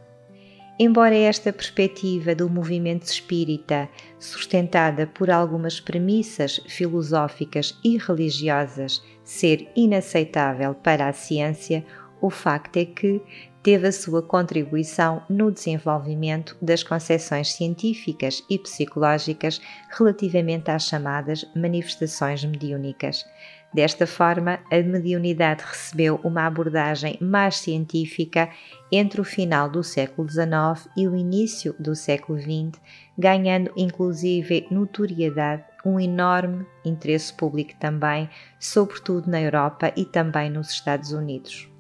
Embora 0.79 1.13
esta 1.15 1.53
perspectiva 1.53 2.33
do 2.33 2.49
movimento 2.49 3.03
espírita, 3.03 3.87
sustentada 4.17 5.05
por 5.05 5.29
algumas 5.29 5.79
premissas 5.79 6.59
filosóficas 6.67 7.77
e 7.83 7.99
religiosas, 7.99 8.99
ser 9.23 9.69
inaceitável 9.75 10.73
para 10.73 11.07
a 11.07 11.13
ciência, 11.13 11.85
o 12.19 12.31
facto 12.31 12.77
é 12.77 12.85
que 12.85 13.21
teve 13.63 13.87
a 13.87 13.91
sua 13.91 14.21
contribuição 14.21 15.21
no 15.29 15.51
desenvolvimento 15.51 16.57
das 16.61 16.83
concepções 16.83 17.53
científicas 17.53 18.43
e 18.49 18.57
psicológicas 18.57 19.61
relativamente 19.89 20.71
às 20.71 20.85
chamadas 20.85 21.45
manifestações 21.55 22.43
mediúnicas. 22.45 23.25
Desta 23.73 24.07
forma, 24.07 24.59
a 24.71 24.77
mediunidade 24.77 25.63
recebeu 25.63 26.19
uma 26.23 26.45
abordagem 26.45 27.17
mais 27.21 27.57
científica 27.57 28.49
entre 28.91 29.19
o 29.19 29.25
final 29.25 29.69
do 29.69 29.83
século 29.83 30.27
XIX 30.27 30.89
e 30.95 31.07
o 31.07 31.15
início 31.15 31.75
do 31.77 31.93
século 31.93 32.39
XX, 32.39 32.81
ganhando 33.17 33.71
inclusive 33.75 34.65
notoriedade, 34.71 35.63
um 35.85 35.99
enorme 35.99 36.65
interesse 36.83 37.33
público 37.33 37.73
também, 37.79 38.29
sobretudo 38.59 39.29
na 39.29 39.41
Europa 39.41 39.91
e 39.95 40.05
também 40.05 40.49
nos 40.49 40.69
Estados 40.69 41.11
Unidos. 41.11 41.76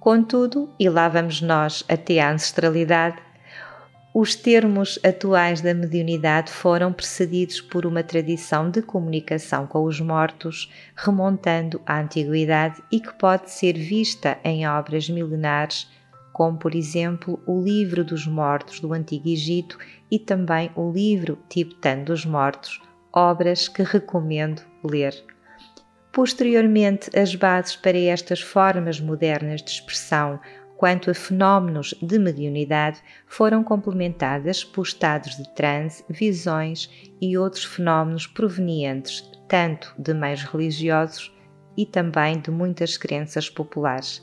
Contudo, 0.00 0.70
e 0.78 0.88
lá 0.88 1.08
vamos 1.08 1.42
nós 1.42 1.84
até 1.88 2.20
à 2.20 2.32
ancestralidade, 2.32 3.18
os 4.14 4.34
termos 4.34 4.98
atuais 5.04 5.60
da 5.60 5.74
mediunidade 5.74 6.50
foram 6.50 6.92
precedidos 6.92 7.60
por 7.60 7.84
uma 7.84 8.02
tradição 8.02 8.70
de 8.70 8.80
comunicação 8.80 9.66
com 9.66 9.84
os 9.84 10.00
mortos, 10.00 10.72
remontando 10.96 11.80
à 11.86 12.00
antiguidade 12.00 12.82
e 12.90 13.00
que 13.00 13.12
pode 13.12 13.50
ser 13.50 13.74
vista 13.74 14.38
em 14.42 14.66
obras 14.66 15.08
milenares, 15.08 15.88
como 16.32 16.56
por 16.56 16.74
exemplo 16.74 17.38
o 17.46 17.62
Livro 17.62 18.02
dos 18.02 18.26
Mortos 18.26 18.80
do 18.80 18.92
Antigo 18.92 19.28
Egito 19.28 19.78
e 20.10 20.18
também 20.18 20.70
o 20.74 20.90
livro 20.90 21.38
Tibetano 21.48 22.06
dos 22.06 22.24
Mortos, 22.24 22.80
obras 23.12 23.68
que 23.68 23.82
recomendo 23.82 24.62
ler. 24.82 25.14
Posteriormente, 26.18 27.16
as 27.16 27.36
bases 27.36 27.76
para 27.76 27.96
estas 27.96 28.40
formas 28.40 28.98
modernas 28.98 29.62
de 29.62 29.70
expressão 29.70 30.40
quanto 30.76 31.12
a 31.12 31.14
fenómenos 31.14 31.94
de 32.02 32.18
mediunidade 32.18 33.00
foram 33.28 33.62
complementadas 33.62 34.64
por 34.64 34.84
estados 34.84 35.36
de 35.36 35.48
transe, 35.54 36.04
visões 36.10 36.90
e 37.20 37.38
outros 37.38 37.62
fenómenos 37.62 38.26
provenientes 38.26 39.30
tanto 39.46 39.94
de 39.96 40.12
meios 40.12 40.42
religiosos 40.42 41.32
e 41.76 41.86
também 41.86 42.40
de 42.40 42.50
muitas 42.50 42.96
crenças 42.96 43.48
populares. 43.48 44.20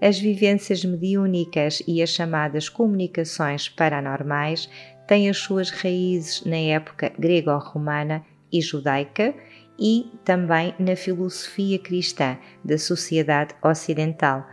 As 0.00 0.18
vivências 0.18 0.84
mediúnicas 0.84 1.80
e 1.86 2.02
as 2.02 2.10
chamadas 2.10 2.68
comunicações 2.68 3.68
paranormais 3.68 4.68
têm 5.06 5.30
as 5.30 5.36
suas 5.36 5.70
raízes 5.70 6.44
na 6.44 6.56
época 6.56 7.12
grego-romana 7.16 8.26
e 8.52 8.60
judaica 8.60 9.32
e 9.78 10.10
também 10.24 10.74
na 10.78 10.96
filosofia 10.96 11.78
cristã 11.78 12.38
da 12.64 12.78
sociedade 12.78 13.54
ocidental. 13.62 14.46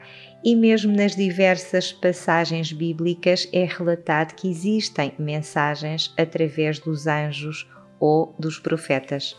E 0.43 0.55
mesmo 0.55 0.95
nas 0.95 1.15
diversas 1.15 1.93
passagens 1.93 2.73
bíblicas 2.73 3.47
é 3.53 3.63
relatado 3.63 4.35
que 4.35 4.49
existem 4.49 5.13
mensagens 5.17 6.13
através 6.17 6.79
dos 6.79 7.07
anjos 7.07 7.69
ou 7.99 8.35
dos 8.37 8.59
profetas. 8.59 9.37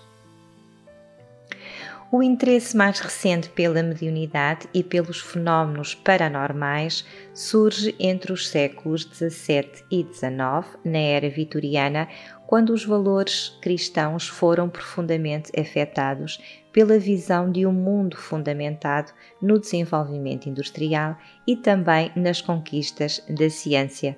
O 2.17 2.23
interesse 2.23 2.77
mais 2.77 3.01
recente 3.01 3.49
pela 3.49 3.83
mediunidade 3.83 4.69
e 4.73 4.85
pelos 4.85 5.21
fenómenos 5.21 5.97
paranormais 5.97 7.05
surge 7.35 7.93
entre 7.99 8.33
os 8.33 8.49
séculos 8.49 9.03
XVII 9.03 9.83
e 9.91 10.07
XIX, 10.13 10.79
na 10.85 10.99
era 10.99 11.29
vitoriana, 11.29 12.07
quando 12.47 12.71
os 12.71 12.85
valores 12.85 13.59
cristãos 13.61 14.29
foram 14.29 14.69
profundamente 14.69 15.51
afetados 15.59 16.41
pela 16.73 17.01
visão 17.01 17.51
de 17.51 17.67
um 17.67 17.73
mundo 17.73 18.17
fundamentado 18.17 19.11
no 19.43 19.59
desenvolvimento 19.59 20.49
industrial 20.49 21.19
e 21.45 21.57
também 21.57 22.13
nas 22.15 22.41
conquistas 22.41 23.25
da 23.29 23.51
ciência. 23.51 24.17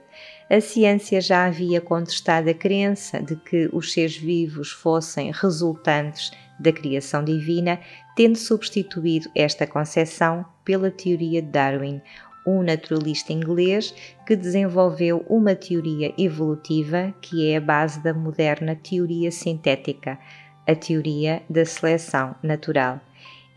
A 0.50 0.61
ciência 0.61 1.18
já 1.18 1.46
havia 1.46 1.80
contestado 1.80 2.50
a 2.50 2.54
crença 2.54 3.22
de 3.22 3.37
que 3.37 3.70
os 3.72 3.94
seres 3.94 4.18
vivos 4.18 4.70
fossem 4.70 5.32
resultantes 5.32 6.30
da 6.59 6.73
criação 6.73 7.25
divina, 7.25 7.81
tendo 8.14 8.37
substituído 8.37 9.31
esta 9.35 9.66
concepção 9.66 10.45
pela 10.64 10.90
teoria 10.90 11.42
de 11.42 11.49
Darwin, 11.49 12.01
um 12.47 12.62
naturalista 12.62 13.33
inglês 13.33 13.92
que 14.25 14.37
desenvolveu 14.37 15.25
uma 15.29 15.55
teoria 15.55 16.14
evolutiva 16.16 17.12
que 17.21 17.51
é 17.51 17.57
a 17.57 17.61
base 17.61 18.01
da 18.03 18.14
moderna 18.14 18.77
teoria 18.77 19.33
sintética, 19.33 20.19
a 20.66 20.75
teoria 20.75 21.42
da 21.51 21.64
seleção 21.64 22.37
natural. 22.42 23.01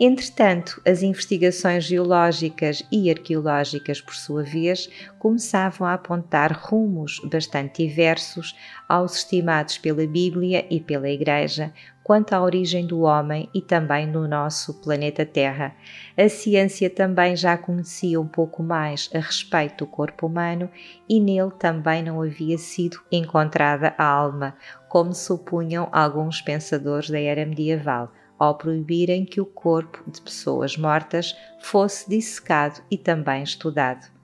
Entretanto, 0.02 0.82
as 0.88 1.04
investigações 1.04 1.84
geológicas 1.84 2.82
e 2.90 3.10
arqueológicas, 3.10 4.00
por 4.00 4.16
sua 4.16 4.44
vez, 4.44 4.90
começavam 5.20 5.86
a 5.86 5.94
apontar 5.94 6.58
rumos 6.58 7.20
bastante 7.26 7.86
diversos 7.86 8.56
aos 8.88 9.18
estimados 9.18 9.78
pela 9.78 10.08
Bíblia 10.08 10.66
e 10.70 10.80
pela 10.80 11.10
Igreja 11.10 11.74
quanto 12.10 12.34
à 12.34 12.42
origem 12.42 12.88
do 12.88 13.02
homem 13.02 13.48
e 13.54 13.62
também 13.62 14.12
do 14.12 14.28
nosso 14.28 14.82
planeta 14.82 15.24
Terra. 15.24 15.76
A 16.18 16.28
ciência 16.28 16.90
também 16.90 17.36
já 17.36 17.56
conhecia 17.56 18.20
um 18.20 18.28
pouco 18.28 18.64
mais 18.64 19.12
a 19.14 19.20
respeito 19.20 19.86
do 19.86 19.88
corpo 19.92 20.26
humano 20.26 20.72
e 21.08 21.20
nele 21.20 21.52
também 21.60 22.02
não 22.02 22.20
havia 22.20 22.58
sido 22.58 23.00
encontrada 23.12 23.94
a 23.96 24.04
alma, 24.04 24.56
como 24.88 25.14
supunham 25.14 25.88
alguns 25.92 26.42
pensadores 26.42 27.12
da 27.12 27.20
era 27.20 27.46
medieval 27.46 28.12
ao 28.40 28.58
proibirem 28.58 29.24
que 29.24 29.40
o 29.40 29.46
corpo 29.46 30.04
de 30.10 30.20
pessoas 30.20 30.76
mortas 30.76 31.38
fosse 31.62 32.10
dissecado 32.10 32.82
e 32.90 32.98
também 32.98 33.44
estudado. 33.44 34.19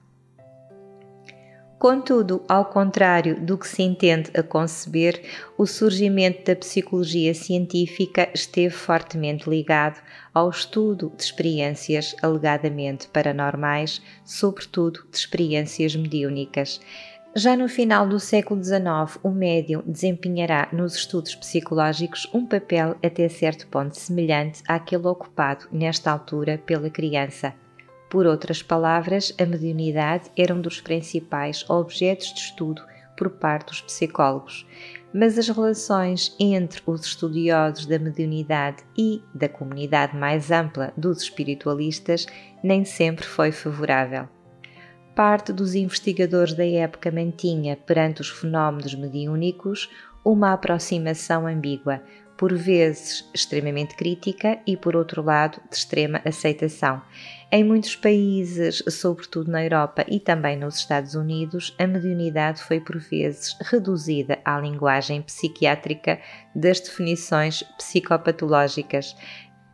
Contudo, 1.78 2.42
ao 2.48 2.64
contrário 2.64 3.38
do 3.38 3.58
que 3.58 3.68
se 3.68 3.82
entende 3.82 4.30
a 4.34 4.42
conceber, 4.42 5.22
o 5.58 5.66
surgimento 5.66 6.42
da 6.46 6.56
psicologia 6.56 7.34
científica 7.34 8.30
esteve 8.32 8.74
fortemente 8.74 9.48
ligado 9.48 10.00
ao 10.32 10.48
estudo 10.48 11.12
de 11.14 11.22
experiências 11.22 12.16
alegadamente 12.22 13.08
paranormais, 13.08 14.00
sobretudo 14.24 15.06
de 15.10 15.18
experiências 15.18 15.94
mediúnicas. 15.94 16.80
Já 17.34 17.54
no 17.54 17.68
final 17.68 18.08
do 18.08 18.18
século 18.18 18.64
XIX, 18.64 19.18
o 19.22 19.28
médium 19.28 19.82
desempenhará 19.84 20.70
nos 20.72 20.94
estudos 20.94 21.34
psicológicos 21.34 22.26
um 22.32 22.46
papel 22.46 22.96
até 23.04 23.28
certo 23.28 23.66
ponto 23.66 23.98
semelhante 23.98 24.62
àquele 24.66 25.06
ocupado 25.06 25.66
nesta 25.70 26.10
altura 26.10 26.56
pela 26.64 26.88
criança. 26.88 27.52
Por 28.08 28.26
outras 28.26 28.62
palavras, 28.62 29.34
a 29.40 29.44
mediunidade 29.44 30.30
era 30.36 30.54
um 30.54 30.60
dos 30.60 30.80
principais 30.80 31.68
objetos 31.68 32.32
de 32.32 32.40
estudo 32.40 32.82
por 33.16 33.30
parte 33.30 33.68
dos 33.68 33.80
psicólogos, 33.80 34.66
mas 35.12 35.38
as 35.38 35.48
relações 35.48 36.36
entre 36.38 36.82
os 36.86 37.04
estudiosos 37.04 37.86
da 37.86 37.98
mediunidade 37.98 38.84
e 38.96 39.22
da 39.34 39.48
comunidade 39.48 40.16
mais 40.16 40.50
ampla 40.50 40.92
dos 40.96 41.22
espiritualistas 41.22 42.26
nem 42.62 42.84
sempre 42.84 43.24
foi 43.24 43.50
favorável. 43.50 44.28
Parte 45.14 45.52
dos 45.52 45.74
investigadores 45.74 46.52
da 46.52 46.66
época 46.66 47.10
mantinha 47.10 47.76
perante 47.76 48.20
os 48.20 48.28
fenómenos 48.28 48.94
mediúnicos 48.94 49.90
uma 50.22 50.52
aproximação 50.52 51.46
ambígua, 51.46 52.02
por 52.36 52.54
vezes 52.54 53.28
extremamente 53.34 53.94
crítica 53.94 54.58
e, 54.66 54.76
por 54.76 54.94
outro 54.94 55.22
lado, 55.22 55.60
de 55.70 55.76
extrema 55.76 56.20
aceitação. 56.24 57.00
Em 57.50 57.62
muitos 57.62 57.94
países, 57.94 58.82
sobretudo 58.88 59.50
na 59.50 59.62
Europa 59.62 60.04
e 60.08 60.18
também 60.18 60.56
nos 60.56 60.76
Estados 60.78 61.14
Unidos, 61.14 61.74
a 61.78 61.86
mediunidade 61.86 62.60
foi 62.62 62.80
por 62.80 62.98
vezes 62.98 63.56
reduzida 63.62 64.38
à 64.44 64.58
linguagem 64.58 65.22
psiquiátrica 65.22 66.18
das 66.54 66.80
definições 66.80 67.62
psicopatológicas, 67.78 69.14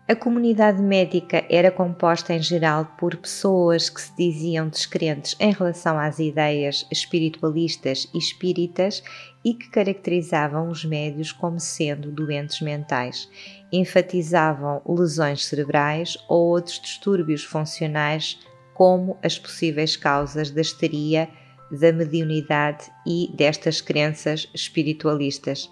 a 0.09 0.17
comunidade 0.17 0.83
médica 0.83 1.45
era 1.49 1.71
composta 1.71 2.35
em 2.35 2.43
geral 2.43 2.85
por 2.99 3.17
pessoas 3.17 3.89
que 3.89 4.01
se 4.01 4.15
diziam 4.17 4.69
descrentes 4.69 5.37
em 5.39 5.53
relação 5.53 5.97
às 5.97 6.19
ideias 6.19 6.87
espiritualistas 6.91 8.09
e 8.13 8.19
espíritas 8.19 9.03
e 9.45 9.55
que 9.55 9.69
caracterizavam 9.69 10.69
os 10.69 10.85
médios 10.85 11.33
como 11.33 11.59
sendo 11.59 12.11
doentes 12.11 12.61
mentais. 12.61 13.29
Enfatizavam 13.73 14.83
lesões 14.87 15.45
cerebrais 15.45 16.17
ou 16.29 16.49
outros 16.49 16.81
distúrbios 16.81 17.45
funcionais 17.45 18.39
como 18.75 19.19
as 19.23 19.39
possíveis 19.39 19.97
causas 19.97 20.51
da 20.51 20.61
histeria, 20.61 21.29
da 21.71 21.93
mediunidade 21.93 22.91
e 23.07 23.31
destas 23.35 23.81
crenças 23.81 24.49
espiritualistas. 24.55 25.71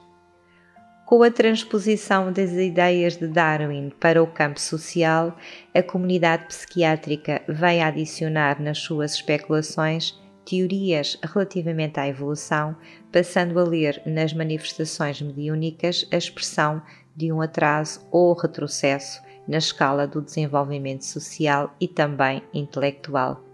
Com 1.07 1.25
a 1.25 1.31
transposição 1.31 2.33
das 2.33 2.53
ideias 2.53 3.17
de 3.17 3.27
Darwin 3.27 3.91
para 3.99 4.23
o 4.23 4.29
campo 4.29 4.61
social, 4.61 5.37
a 5.75 5.83
comunidade 5.83 6.47
psiquiátrica 6.47 7.43
vem 7.49 7.83
adicionar 7.83 8.61
nas 8.61 8.79
suas 8.79 9.15
especulações 9.15 10.17
teorias 10.51 11.17
relativamente 11.23 12.01
à 12.01 12.09
evolução, 12.09 12.75
passando 13.13 13.57
a 13.61 13.63
ler 13.63 14.03
nas 14.05 14.33
manifestações 14.33 15.23
mediúnicas 15.23 16.05
a 16.11 16.17
expressão 16.17 16.83
de 17.15 17.33
um 17.33 17.41
atraso 17.41 18.05
ou 18.11 18.35
retrocesso 18.35 19.23
na 19.47 19.59
escala 19.59 20.09
do 20.09 20.21
desenvolvimento 20.21 21.05
social 21.05 21.73
e 21.81 21.87
também 21.87 22.43
intelectual. 22.53 23.45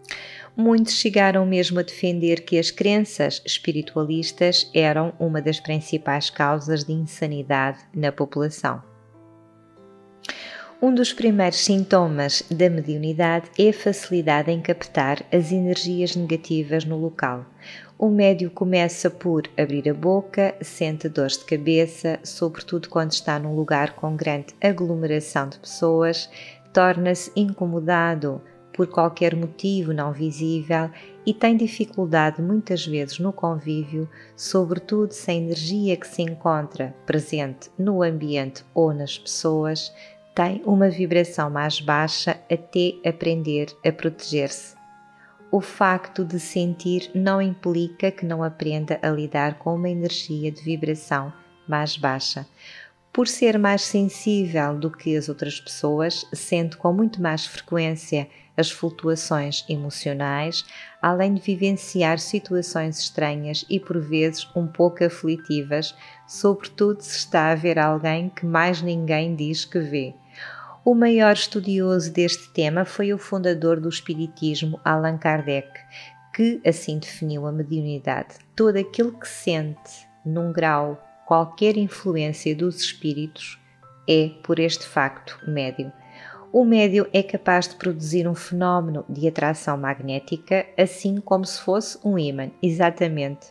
Muitos 0.56 0.94
chegaram 0.94 1.44
mesmo 1.44 1.78
a 1.78 1.82
defender 1.82 2.46
que 2.46 2.58
as 2.58 2.70
crenças 2.70 3.42
espiritualistas 3.44 4.70
eram 4.72 5.12
uma 5.18 5.42
das 5.42 5.60
principais 5.60 6.30
causas 6.30 6.82
de 6.82 6.94
insanidade 6.94 7.80
na 7.94 8.10
população. 8.10 8.95
Um 10.80 10.94
dos 10.94 11.10
primeiros 11.10 11.64
sintomas 11.64 12.42
da 12.50 12.68
mediunidade 12.68 13.50
é 13.58 13.70
a 13.70 13.72
facilidade 13.72 14.50
em 14.50 14.60
captar 14.60 15.24
as 15.32 15.50
energias 15.50 16.14
negativas 16.14 16.84
no 16.84 16.98
local. 16.98 17.46
O 17.98 18.10
médio 18.10 18.50
começa 18.50 19.08
por 19.08 19.48
abrir 19.56 19.88
a 19.88 19.94
boca, 19.94 20.54
sente 20.60 21.08
dores 21.08 21.38
de 21.38 21.46
cabeça, 21.46 22.20
sobretudo 22.22 22.90
quando 22.90 23.12
está 23.12 23.38
num 23.38 23.56
lugar 23.56 23.94
com 23.94 24.14
grande 24.14 24.54
aglomeração 24.62 25.48
de 25.48 25.58
pessoas, 25.58 26.28
torna-se 26.74 27.32
incomodado 27.34 28.42
por 28.74 28.86
qualquer 28.86 29.34
motivo 29.34 29.94
não 29.94 30.12
visível 30.12 30.90
e 31.24 31.32
tem 31.32 31.56
dificuldade 31.56 32.42
muitas 32.42 32.86
vezes 32.86 33.18
no 33.18 33.32
convívio, 33.32 34.06
sobretudo 34.36 35.12
se 35.12 35.30
a 35.30 35.34
energia 35.34 35.96
que 35.96 36.06
se 36.06 36.20
encontra 36.20 36.94
presente 37.06 37.70
no 37.78 38.02
ambiente 38.02 38.62
ou 38.74 38.92
nas 38.92 39.18
pessoas 39.18 39.90
tem 40.36 40.60
uma 40.66 40.90
vibração 40.90 41.48
mais 41.48 41.80
baixa 41.80 42.38
até 42.52 42.92
aprender 43.08 43.74
a 43.82 43.90
proteger-se. 43.90 44.76
O 45.50 45.62
facto 45.62 46.26
de 46.26 46.38
sentir 46.38 47.10
não 47.14 47.40
implica 47.40 48.10
que 48.10 48.26
não 48.26 48.42
aprenda 48.42 49.00
a 49.00 49.08
lidar 49.08 49.54
com 49.54 49.74
uma 49.74 49.88
energia 49.88 50.52
de 50.52 50.60
vibração 50.60 51.32
mais 51.66 51.96
baixa. 51.96 52.46
Por 53.10 53.26
ser 53.26 53.58
mais 53.58 53.80
sensível 53.80 54.78
do 54.78 54.90
que 54.90 55.16
as 55.16 55.30
outras 55.30 55.58
pessoas, 55.58 56.26
sente 56.34 56.76
com 56.76 56.92
muito 56.92 57.22
mais 57.22 57.46
frequência 57.46 58.28
as 58.54 58.70
flutuações 58.70 59.64
emocionais, 59.70 60.66
além 61.00 61.32
de 61.32 61.40
vivenciar 61.40 62.18
situações 62.18 62.98
estranhas 62.98 63.64
e 63.70 63.80
por 63.80 63.98
vezes 63.98 64.46
um 64.54 64.66
pouco 64.66 65.02
aflitivas, 65.02 65.94
sobretudo 66.26 67.00
se 67.00 67.16
está 67.16 67.52
a 67.52 67.54
ver 67.54 67.78
alguém 67.78 68.28
que 68.28 68.44
mais 68.44 68.82
ninguém 68.82 69.34
diz 69.34 69.64
que 69.64 69.78
vê. 69.78 70.14
O 70.86 70.94
maior 70.94 71.32
estudioso 71.32 72.12
deste 72.12 72.48
tema 72.50 72.84
foi 72.84 73.12
o 73.12 73.18
fundador 73.18 73.80
do 73.80 73.88
Espiritismo, 73.88 74.80
Allan 74.84 75.18
Kardec, 75.18 75.68
que 76.32 76.60
assim 76.64 77.00
definiu 77.00 77.44
a 77.44 77.50
mediunidade: 77.50 78.36
todo 78.54 78.76
aquilo 78.76 79.18
que 79.18 79.26
sente, 79.26 80.06
num 80.24 80.52
grau, 80.52 80.96
qualquer 81.26 81.76
influência 81.76 82.54
dos 82.54 82.80
espíritos, 82.80 83.60
é, 84.08 84.30
por 84.44 84.60
este 84.60 84.86
facto, 84.86 85.36
médio 85.48 85.92
o 86.52 86.64
médio 86.64 87.06
é 87.12 87.22
capaz 87.22 87.68
de 87.68 87.74
produzir 87.74 88.26
um 88.26 88.34
fenómeno 88.34 89.04
de 89.10 89.28
atração 89.28 89.76
magnética, 89.76 90.64
assim 90.78 91.20
como 91.20 91.44
se 91.44 91.60
fosse 91.60 91.98
um 92.02 92.18
ímã, 92.18 92.50
exatamente. 92.62 93.48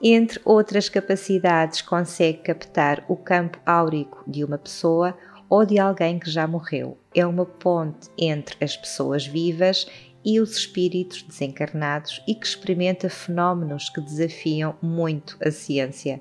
Entre 0.00 0.40
outras 0.44 0.88
capacidades, 0.88 1.82
consegue 1.82 2.38
captar 2.38 3.04
o 3.08 3.16
campo 3.16 3.58
áurico 3.66 4.22
de 4.28 4.44
uma 4.44 4.56
pessoa 4.56 5.16
ou 5.48 5.64
de 5.64 5.78
alguém 5.78 6.20
que 6.20 6.30
já 6.30 6.46
morreu. 6.46 6.96
É 7.12 7.26
uma 7.26 7.44
ponte 7.44 8.08
entre 8.16 8.56
as 8.64 8.76
pessoas 8.76 9.26
vivas 9.26 9.88
e 10.24 10.40
os 10.40 10.56
espíritos 10.56 11.22
desencarnados 11.22 12.22
e 12.28 12.34
que 12.34 12.46
experimenta 12.46 13.10
fenómenos 13.10 13.88
que 13.90 14.00
desafiam 14.00 14.76
muito 14.80 15.36
a 15.44 15.50
ciência. 15.50 16.20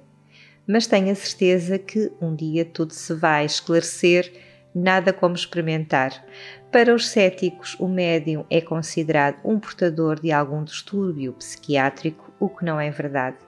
Mas 0.65 0.87
tenho 0.87 1.11
a 1.11 1.15
certeza 1.15 1.77
que 1.77 2.11
um 2.19 2.35
dia 2.35 2.65
tudo 2.65 2.93
se 2.93 3.13
vai 3.13 3.45
esclarecer 3.45 4.31
nada 4.73 5.13
como 5.13 5.35
experimentar. 5.35 6.25
Para 6.71 6.93
os 6.93 7.07
céticos, 7.09 7.75
o 7.79 7.87
médium 7.87 8.43
é 8.49 8.59
considerado 8.59 9.39
um 9.45 9.59
portador 9.59 10.19
de 10.19 10.31
algum 10.31 10.63
distúrbio 10.63 11.33
psiquiátrico, 11.33 12.33
o 12.39 12.49
que 12.49 12.65
não 12.65 12.79
é 12.79 12.89
verdade. 12.89 13.46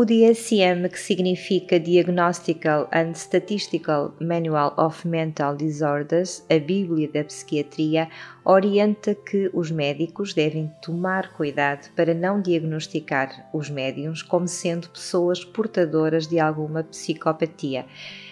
O 0.00 0.04
DSM, 0.04 0.88
que 0.88 1.00
significa 1.00 1.80
Diagnostical 1.80 2.88
and 2.92 3.16
Statistical 3.16 4.14
Manual 4.20 4.72
of 4.78 5.04
Mental 5.08 5.56
Disorders, 5.56 6.46
a 6.48 6.56
Bíblia 6.56 7.10
da 7.12 7.24
Psiquiatria, 7.24 8.08
orienta 8.44 9.12
que 9.12 9.50
os 9.52 9.72
médicos 9.72 10.32
devem 10.32 10.72
tomar 10.80 11.32
cuidado 11.32 11.90
para 11.96 12.14
não 12.14 12.40
diagnosticar 12.40 13.50
os 13.52 13.68
médiums 13.68 14.22
como 14.22 14.46
sendo 14.46 14.88
pessoas 14.88 15.44
portadoras 15.44 16.28
de 16.28 16.38
alguma 16.38 16.84
psicopatia 16.84 17.84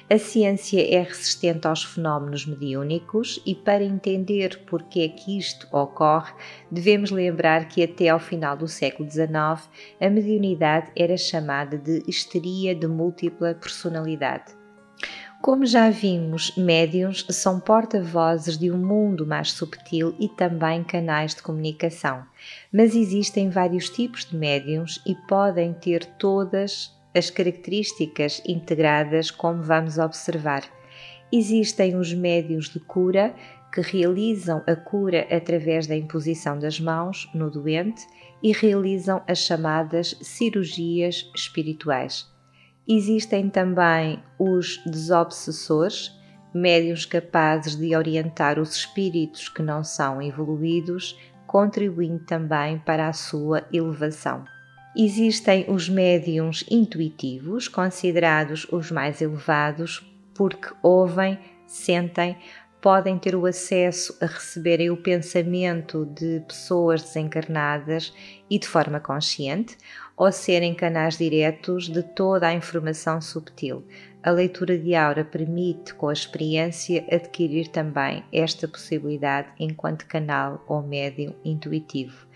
A 0.09 0.19
ciência 0.19 0.81
é 0.89 1.03
resistente 1.03 1.67
aos 1.67 1.83
fenómenos 1.83 2.47
mediúnicos 2.47 3.43
e, 3.45 3.57
para 3.57 3.83
entender 3.83 4.65
por 4.65 4.85
que 4.85 5.03
é 5.03 5.09
que 5.09 5.37
isto 5.37 5.67
ocorre, 5.77 6.33
devemos 6.71 7.11
lembrar 7.11 7.67
que 7.67 7.83
até 7.83 8.09
ao 8.09 8.21
final 8.21 8.57
do 8.57 8.69
século 8.69 9.11
XIX 9.11 9.69
a 10.01 10.09
mediunidade 10.09 10.93
era 10.95 11.17
chamada 11.17 11.77
de 11.77 12.05
histeria 12.07 12.73
de 12.73 12.87
múltipla 12.87 13.53
personalidade. 13.57 14.55
Como 15.43 15.67
já 15.67 15.91
vimos, 15.91 16.57
médiums 16.57 17.27
são 17.31 17.59
porta-vozes 17.59 18.57
de 18.57 18.71
um 18.71 18.79
mundo 18.79 19.27
mais 19.27 19.51
subtil 19.51 20.15
e 20.21 20.29
também 20.29 20.85
canais 20.85 21.35
de 21.35 21.43
comunicação. 21.43 22.25
Mas 22.73 22.95
existem 22.95 23.51
vários 23.51 23.91
tipos 23.91 24.25
de 24.25 24.37
médiums 24.37 25.03
e 25.05 25.17
podem 25.27 25.75
ter 25.75 26.05
todas 26.05 26.96
as 27.17 27.31
características 27.31 28.43
integradas, 28.47 29.31
como 29.31 29.63
vamos 29.63 29.97
observar. 29.97 30.63
Existem 31.33 31.97
os 31.97 32.13
médios 32.13 32.69
de 32.69 32.79
cura, 32.79 33.35
que 33.73 33.81
realizam 33.81 34.63
a 34.67 34.77
cura 34.77 35.27
através 35.31 35.87
da 35.87 35.97
imposição 35.97 36.59
das 36.59 36.79
mãos 36.79 37.29
no 37.35 37.51
doente 37.51 38.07
e 38.43 38.53
realizam 38.53 39.23
as 39.27 39.39
chamadas 39.39 40.17
cirurgias 40.21 41.31
espirituais. 41.35 42.27
Existem 42.89 43.51
também 43.51 44.23
os 44.39 44.81
desobsessores, 44.87 46.13
médios 46.55 47.05
capazes 47.05 47.77
de 47.77 47.95
orientar 47.97 48.59
os 48.59 48.77
espíritos 48.77 49.49
que 49.49 49.63
não 49.63 49.83
são 49.83 50.23
evoluídos, 50.23 51.19
contribuindo 51.47 52.25
também 52.25 52.79
para 52.79 53.09
a 53.09 53.13
sua 53.13 53.67
elevação. 53.73 54.45
Existem 54.99 55.67
os 55.69 55.91
médiums 55.91 56.65
intuitivos, 56.71 57.69
considerados 57.69 58.67
os 58.73 58.91
mais 58.91 59.21
elevados, 59.21 60.03
porque 60.35 60.69
ouvem, 60.83 61.39
sentem, 61.67 62.35
podem 62.81 63.19
ter 63.19 63.35
o 63.35 63.45
acesso 63.45 64.17
a 64.23 64.27
receberem 64.27 64.89
o 64.89 64.97
pensamento 64.97 66.07
de 66.07 66.41
pessoas 66.49 67.03
desencarnadas 67.03 68.11
e 68.49 68.59
de 68.59 68.67
forma 68.67 68.99
consciente, 68.99 69.77
ou 70.17 70.33
serem 70.33 70.75
canais 70.75 71.19
diretos 71.19 71.91
de 71.91 72.03
toda 72.03 72.47
a 72.47 72.55
informação 72.55 73.21
subtil. 73.21 73.85
A 74.23 74.31
leitura 74.31 74.79
de 74.79 74.95
aura 74.95 75.27
permite, 75.27 75.93
com 75.93 76.09
a 76.09 76.13
experiência, 76.15 77.05
adquirir 77.13 77.69
também 77.69 78.25
esta 78.33 78.67
possibilidade 78.67 79.49
enquanto 79.61 80.07
canal 80.07 80.65
ou 80.67 80.81
médium 80.81 81.35
intuitivo. 81.45 82.27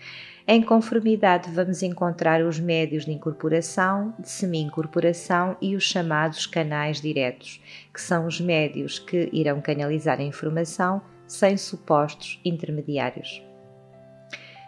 Em 0.47 0.61
conformidade, 0.61 1.51
vamos 1.51 1.83
encontrar 1.83 2.43
os 2.43 2.59
médios 2.59 3.05
de 3.05 3.11
incorporação, 3.11 4.13
de 4.19 4.27
semi-incorporação 4.27 5.55
e 5.61 5.75
os 5.75 5.83
chamados 5.83 6.47
canais 6.47 6.99
diretos, 6.99 7.61
que 7.93 8.01
são 8.01 8.25
os 8.25 8.41
médios 8.41 8.97
que 8.97 9.29
irão 9.31 9.61
canalizar 9.61 10.19
a 10.19 10.23
informação 10.23 11.01
sem 11.27 11.55
supostos 11.57 12.41
intermediários. 12.43 13.41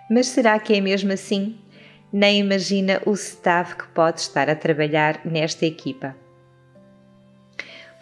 Mas 0.10 0.28
será 0.28 0.60
que 0.60 0.74
é 0.74 0.82
mesmo 0.82 1.12
assim? 1.12 1.58
Nem 2.12 2.40
imagina 2.40 3.02
o 3.06 3.14
staff 3.14 3.76
que 3.76 3.88
pode 3.88 4.20
estar 4.20 4.48
a 4.50 4.56
trabalhar 4.56 5.22
nesta 5.26 5.66
equipa. 5.66 6.16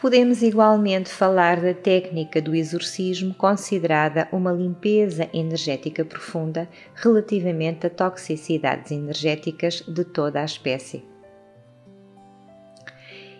Podemos 0.01 0.41
igualmente 0.41 1.09
falar 1.09 1.61
da 1.61 1.75
técnica 1.75 2.41
do 2.41 2.55
exorcismo, 2.55 3.35
considerada 3.35 4.27
uma 4.31 4.51
limpeza 4.51 5.29
energética 5.31 6.03
profunda 6.03 6.67
relativamente 6.95 7.85
a 7.85 7.89
toxicidades 7.91 8.91
energéticas 8.91 9.83
de 9.87 10.03
toda 10.03 10.41
a 10.41 10.43
espécie. 10.43 11.05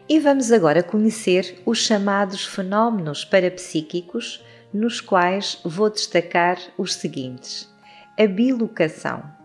E 0.08 0.20
vamos 0.20 0.52
agora 0.52 0.84
conhecer 0.84 1.64
os 1.66 1.80
chamados 1.80 2.46
fenómenos 2.46 3.26
parapsíquicos, 3.26 4.46
nos 4.72 5.02
quais 5.02 5.60
vou 5.66 5.90
destacar 5.90 6.60
os 6.78 6.94
seguintes: 6.94 7.74
a 8.20 8.28
bilocação 8.28 9.41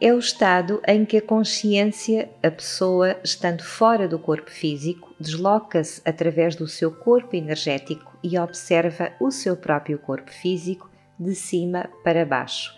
é 0.00 0.12
o 0.12 0.18
estado 0.18 0.82
em 0.86 1.04
que 1.04 1.18
a 1.18 1.22
consciência, 1.22 2.28
a 2.42 2.50
pessoa, 2.50 3.16
estando 3.22 3.62
fora 3.62 4.08
do 4.08 4.18
corpo 4.18 4.50
físico, 4.50 5.14
desloca-se 5.20 6.02
através 6.04 6.56
do 6.56 6.66
seu 6.66 6.90
corpo 6.90 7.36
energético 7.36 8.16
e 8.22 8.36
observa 8.38 9.12
o 9.20 9.30
seu 9.30 9.56
próprio 9.56 9.98
corpo 9.98 10.30
físico 10.32 10.90
de 11.18 11.34
cima 11.34 11.88
para 12.02 12.26
baixo. 12.26 12.74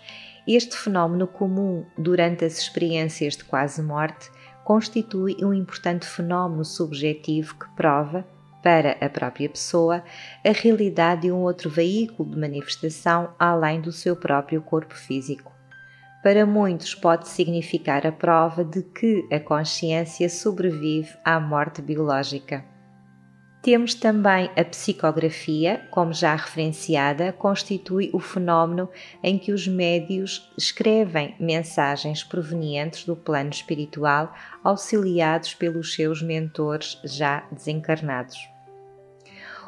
Este 0.47 0.77
fenómeno 0.77 1.27
comum 1.27 1.85
durante 1.97 2.45
as 2.45 2.59
experiências 2.59 3.35
de 3.35 3.43
quase 3.43 3.81
morte 3.81 4.29
constitui 4.63 5.35
um 5.43 5.53
importante 5.53 6.05
fenómeno 6.05 6.63
subjetivo 6.63 7.55
que 7.55 7.69
prova, 7.75 8.25
para 8.61 8.97
a 8.99 9.09
própria 9.09 9.49
pessoa, 9.49 10.03
a 10.45 10.51
realidade 10.51 11.21
de 11.21 11.31
um 11.31 11.37
outro 11.37 11.69
veículo 11.69 12.29
de 12.29 12.37
manifestação 12.37 13.33
além 13.39 13.81
do 13.81 13.91
seu 13.91 14.15
próprio 14.15 14.61
corpo 14.61 14.93
físico 14.93 15.56
para 16.23 16.45
muitos 16.45 16.95
pode 16.95 17.27
significar 17.27 18.05
a 18.05 18.11
prova 18.11 18.63
de 18.63 18.81
que 18.81 19.27
a 19.31 19.39
consciência 19.39 20.29
sobrevive 20.29 21.15
à 21.23 21.39
morte 21.39 21.81
biológica. 21.81 22.65
Temos 23.61 23.93
também 23.93 24.49
a 24.55 24.63
psicografia, 24.63 25.85
como 25.91 26.13
já 26.13 26.35
referenciada, 26.35 27.33
constitui 27.33 28.09
o 28.13 28.19
fenómeno 28.19 28.89
em 29.21 29.37
que 29.37 29.51
os 29.51 29.67
médios 29.67 30.49
escrevem 30.57 31.35
mensagens 31.39 32.23
provenientes 32.23 33.03
do 33.03 33.15
plano 33.15 33.49
espiritual, 33.49 34.33
auxiliados 34.63 35.53
pelos 35.53 35.93
seus 35.93 36.21
mentores 36.21 36.97
já 37.03 37.45
desencarnados. 37.51 38.56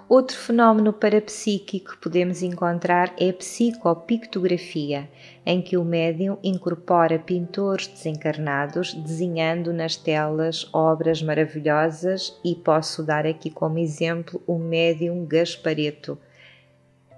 Outro 0.10 0.36
fenómeno 0.36 0.92
parapsíquico 0.92 1.92
que 1.92 1.98
podemos 2.00 2.42
encontrar 2.42 3.14
é 3.16 3.30
a 3.30 3.34
psicopictografia, 3.34 5.08
em 5.46 5.62
que 5.62 5.78
o 5.78 5.86
médium 5.86 6.36
incorpora 6.44 7.20
pintores 7.20 7.86
desencarnados 7.86 8.96
desenhando 8.96 9.72
nas 9.72 9.96
telas 9.96 10.68
obras 10.74 11.22
maravilhosas 11.22 12.36
e 12.44 12.56
posso 12.56 13.04
dar 13.04 13.28
aqui 13.28 13.52
como 13.52 13.78
exemplo 13.78 14.42
o 14.48 14.58
médium 14.58 15.28
Gaspareto. 15.28 16.18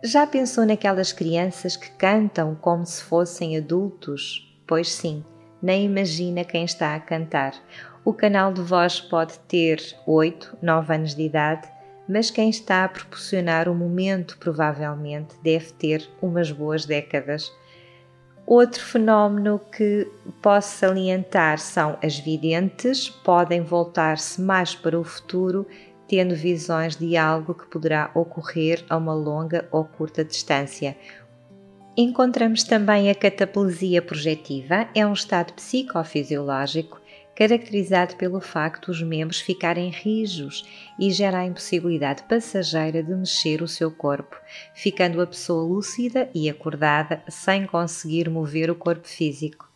Já 0.03 0.27
pensou 0.27 0.65
naquelas 0.65 1.13
crianças 1.13 1.77
que 1.77 1.91
cantam 1.91 2.55
como 2.55 2.85
se 2.85 3.01
fossem 3.03 3.55
adultos? 3.55 4.53
Pois 4.67 4.91
sim, 4.91 5.23
nem 5.61 5.85
imagina 5.85 6.43
quem 6.43 6.65
está 6.65 6.93
a 6.93 6.99
cantar. 6.99 7.53
O 8.03 8.11
canal 8.11 8.51
de 8.51 8.61
voz 8.61 8.99
pode 8.99 9.39
ter 9.47 9.79
8, 10.05 10.57
9 10.61 10.93
anos 10.93 11.15
de 11.15 11.21
idade 11.21 11.71
mas 12.07 12.29
quem 12.29 12.49
está 12.49 12.83
a 12.83 12.89
proporcionar 12.89 13.69
o 13.69 13.75
momento 13.75 14.37
provavelmente 14.37 15.35
deve 15.43 15.71
ter 15.73 16.09
umas 16.21 16.51
boas 16.51 16.85
décadas. 16.85 17.51
Outro 18.45 18.83
fenómeno 18.83 19.61
que 19.71 20.07
posso 20.41 20.77
salientar 20.77 21.59
são 21.59 21.97
as 22.03 22.17
videntes, 22.19 23.09
podem 23.09 23.61
voltar-se 23.61 24.41
mais 24.41 24.75
para 24.75 24.99
o 24.99 25.03
futuro, 25.03 25.65
tendo 26.07 26.35
visões 26.35 26.97
de 26.97 27.15
algo 27.15 27.53
que 27.53 27.67
poderá 27.67 28.11
ocorrer 28.13 28.83
a 28.89 28.97
uma 28.97 29.13
longa 29.13 29.67
ou 29.71 29.85
curta 29.85 30.25
distância. 30.25 30.97
Encontramos 31.95 32.63
também 32.63 33.09
a 33.09 33.15
cataplesia 33.15 34.01
projetiva, 34.01 34.87
é 34.95 35.05
um 35.05 35.13
estado 35.13 35.53
psicofisiológico 35.53 37.00
caracterizado 37.41 38.17
pelo 38.17 38.39
facto 38.39 38.89
os 38.89 39.01
membros 39.01 39.41
ficarem 39.41 39.89
rijos 39.89 40.63
e 40.99 41.09
gera 41.09 41.39
a 41.39 41.45
impossibilidade 41.47 42.21
passageira 42.29 43.01
de 43.01 43.15
mexer 43.15 43.63
o 43.63 43.67
seu 43.67 43.89
corpo, 43.89 44.39
ficando 44.75 45.19
a 45.19 45.25
pessoa 45.25 45.63
lúcida 45.63 46.29
e 46.35 46.47
acordada 46.47 47.23
sem 47.27 47.65
conseguir 47.65 48.29
mover 48.29 48.69
o 48.69 48.75
corpo 48.75 49.07
físico. 49.07 49.70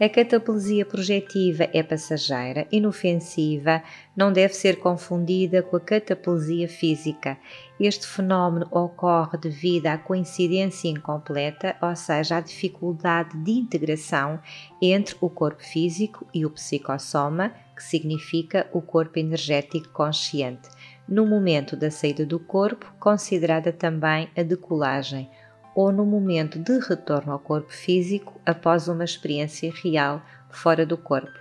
A 0.00 0.08
cataplesia 0.08 0.86
projetiva 0.86 1.68
é 1.74 1.82
passageira, 1.82 2.68
inofensiva, 2.70 3.82
não 4.16 4.32
deve 4.32 4.54
ser 4.54 4.78
confundida 4.78 5.60
com 5.60 5.74
a 5.74 5.80
cataplesia 5.80 6.68
física. 6.68 7.36
Este 7.80 8.06
fenómeno 8.06 8.68
ocorre 8.70 9.36
devido 9.36 9.88
à 9.88 9.98
coincidência 9.98 10.88
incompleta, 10.88 11.74
ou 11.82 11.96
seja, 11.96 12.36
à 12.36 12.40
dificuldade 12.40 13.36
de 13.38 13.50
integração 13.50 14.38
entre 14.80 15.16
o 15.20 15.28
corpo 15.28 15.64
físico 15.64 16.24
e 16.32 16.46
o 16.46 16.50
psicossoma, 16.50 17.52
que 17.74 17.82
significa 17.82 18.68
o 18.72 18.80
corpo 18.80 19.18
energético 19.18 19.88
consciente. 19.88 20.68
No 21.08 21.26
momento 21.26 21.74
da 21.74 21.90
saída 21.90 22.24
do 22.24 22.38
corpo, 22.38 22.86
considerada 23.00 23.72
também 23.72 24.28
a 24.36 24.44
decolagem 24.44 25.28
ou 25.74 25.92
no 25.92 26.04
momento 26.04 26.58
de 26.58 26.78
retorno 26.78 27.32
ao 27.32 27.38
corpo 27.38 27.72
físico 27.72 28.40
após 28.44 28.88
uma 28.88 29.04
experiência 29.04 29.72
real 29.82 30.22
fora 30.50 30.84
do 30.84 30.96
corpo. 30.96 31.38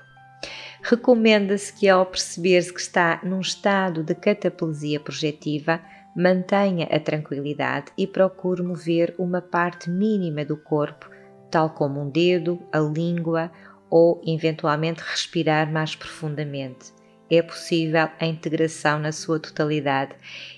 Recomenda-se 0.81 1.73
que, 1.73 1.89
ao 1.89 2.05
perceber-se 2.05 2.73
que 2.73 2.79
está 2.79 3.19
num 3.23 3.41
estado 3.41 4.03
de 4.03 4.13
cataplesia 4.15 4.99
projetiva, 4.99 5.81
mantenha 6.15 6.87
a 6.91 6.99
tranquilidade 6.99 7.91
e 7.97 8.07
procure 8.07 8.63
mover 8.63 9.13
uma 9.17 9.41
parte 9.41 9.89
mínima 9.89 10.45
do 10.45 10.57
corpo, 10.57 11.09
tal 11.51 11.69
como 11.71 12.01
um 12.01 12.09
dedo, 12.09 12.61
a 12.71 12.79
língua 12.79 13.51
ou, 13.89 14.21
eventualmente, 14.25 15.01
respirar 15.01 15.71
mais 15.71 15.95
profundamente. 15.95 16.96
É 17.29 17.41
possível 17.41 18.09
a 18.19 18.25
integração 18.25 18.99
na 18.99 19.11
sua 19.11 19.39
totalidade. 19.39 20.15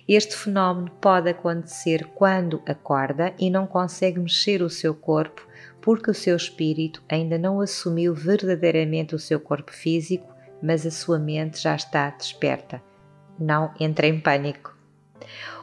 Este 0.08 0.36
fenómeno 0.36 0.92
pode 1.02 1.30
acontecer 1.30 2.06
quando 2.16 2.62
acorda 2.66 3.34
e 3.40 3.50
não 3.50 3.68
consegue 3.68 4.20
mexer 4.20 4.62
o 4.62 4.70
seu 4.70 4.94
corpo 4.94 5.48
porque 5.82 6.12
o 6.12 6.14
seu 6.14 6.36
espírito 6.36 7.02
ainda 7.10 7.38
não 7.38 7.62
assumiu 7.62 8.14
verdadeiramente 8.14 9.16
o 9.16 9.20
seu 9.20 9.40
corpo 9.40 9.72
físico, 9.72 10.34
mas 10.62 10.86
a 10.86 10.92
sua 10.92 11.18
mente 11.18 11.62
já 11.62 11.76
está 11.76 12.10
desperta. 12.10 12.82
Não 13.40 13.74
entre 13.80 14.08
em 14.08 14.20
pânico. 14.20 14.79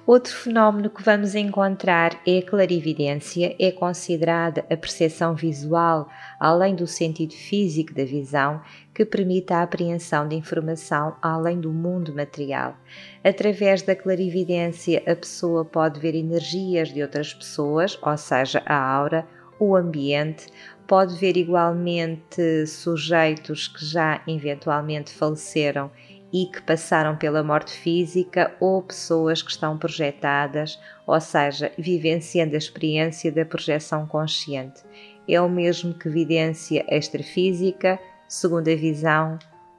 Outro 0.07 0.33
fenómeno 0.33 0.89
que 0.89 1.03
vamos 1.03 1.35
encontrar 1.35 2.21
é 2.25 2.39
a 2.39 2.43
clarividência, 2.47 3.57
é 3.59 3.73
considerada 3.73 4.65
a 4.71 4.77
percepção 4.77 5.35
visual, 5.35 6.09
além 6.39 6.77
do 6.77 6.87
sentido 6.87 7.35
físico 7.35 7.93
da 7.93 8.05
visão, 8.05 8.63
que 8.95 9.05
permite 9.05 9.53
a 9.53 9.65
apreensão 9.65 10.29
de 10.29 10.37
informação 10.37 11.17
além 11.21 11.59
do 11.59 11.73
mundo 11.73 12.15
material. 12.15 12.77
Através 13.25 13.83
da 13.83 13.97
clarividência, 13.97 15.03
a 15.09 15.17
pessoa 15.17 15.65
pode 15.65 15.99
ver 15.99 16.15
energias 16.15 16.95
de 16.95 17.03
outras 17.03 17.35
pessoas, 17.35 17.99
ou 18.01 18.17
seja, 18.17 18.63
a 18.65 18.79
aura, 18.79 19.27
o 19.59 19.75
ambiente, 19.75 20.47
pode 20.87 21.17
ver 21.17 21.37
igualmente 21.37 22.65
sujeitos 22.69 23.67
que 23.67 23.85
já 23.85 24.23
eventualmente 24.29 25.11
faleceram 25.13 25.91
e 26.33 26.47
que 26.47 26.61
passaram 26.63 27.17
pela 27.17 27.43
morte 27.43 27.73
física 27.73 28.55
ou 28.61 28.83
pessoas 28.83 29.43
que 29.43 29.51
estão 29.51 29.79
projetadas, 29.79 30.79
ou 31.07 31.21
seja, 31.21 31.73
vivenciando 31.79 32.55
a 32.55 32.59
experiência 32.59 33.31
da 33.31 33.45
projeção 33.45 34.07
consciente. 34.07 34.83
É 35.29 35.41
o 35.41 35.49
mesmo 35.49 35.95
que 35.95 36.09
evidência 36.09 36.85
extrafísica, 36.89 37.99
segunda 38.29 38.75
visão 38.75 39.39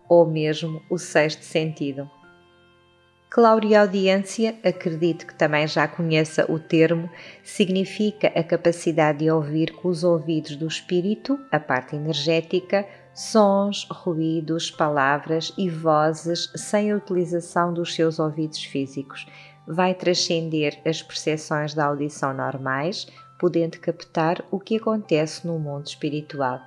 ou 0.09 0.25
mesmo 0.25 0.81
o 0.89 0.97
sexto 0.97 1.43
sentido. 1.43 2.09
Claudiaudiência, 3.29 4.55
acredito 4.63 5.27
que 5.27 5.35
também 5.35 5.67
já 5.67 5.85
conheça 5.85 6.49
o 6.49 6.57
termo, 6.57 7.09
significa 7.43 8.27
a 8.29 8.41
capacidade 8.41 9.19
de 9.19 9.29
ouvir 9.29 9.73
com 9.73 9.89
os 9.89 10.03
ouvidos 10.03 10.55
do 10.55 10.65
espírito, 10.65 11.37
a 11.51 11.59
parte 11.59 11.95
energética, 11.95 12.87
sons, 13.17 13.87
ruídos, 13.89 14.69
palavras 14.69 15.51
e 15.57 15.67
vozes 15.71 16.51
sem 16.55 16.91
a 16.91 16.95
utilização 16.95 17.73
dos 17.73 17.95
seus 17.95 18.19
ouvidos 18.19 18.63
físicos. 18.63 19.25
Vai 19.67 19.95
transcender 19.95 20.79
as 20.85 21.01
percepções 21.01 21.73
da 21.73 21.87
audição 21.87 22.31
normais, 22.31 23.07
podendo 23.39 23.79
captar 23.79 24.45
o 24.51 24.59
que 24.59 24.77
acontece 24.77 25.47
no 25.47 25.57
mundo 25.57 25.87
espiritual. 25.87 26.61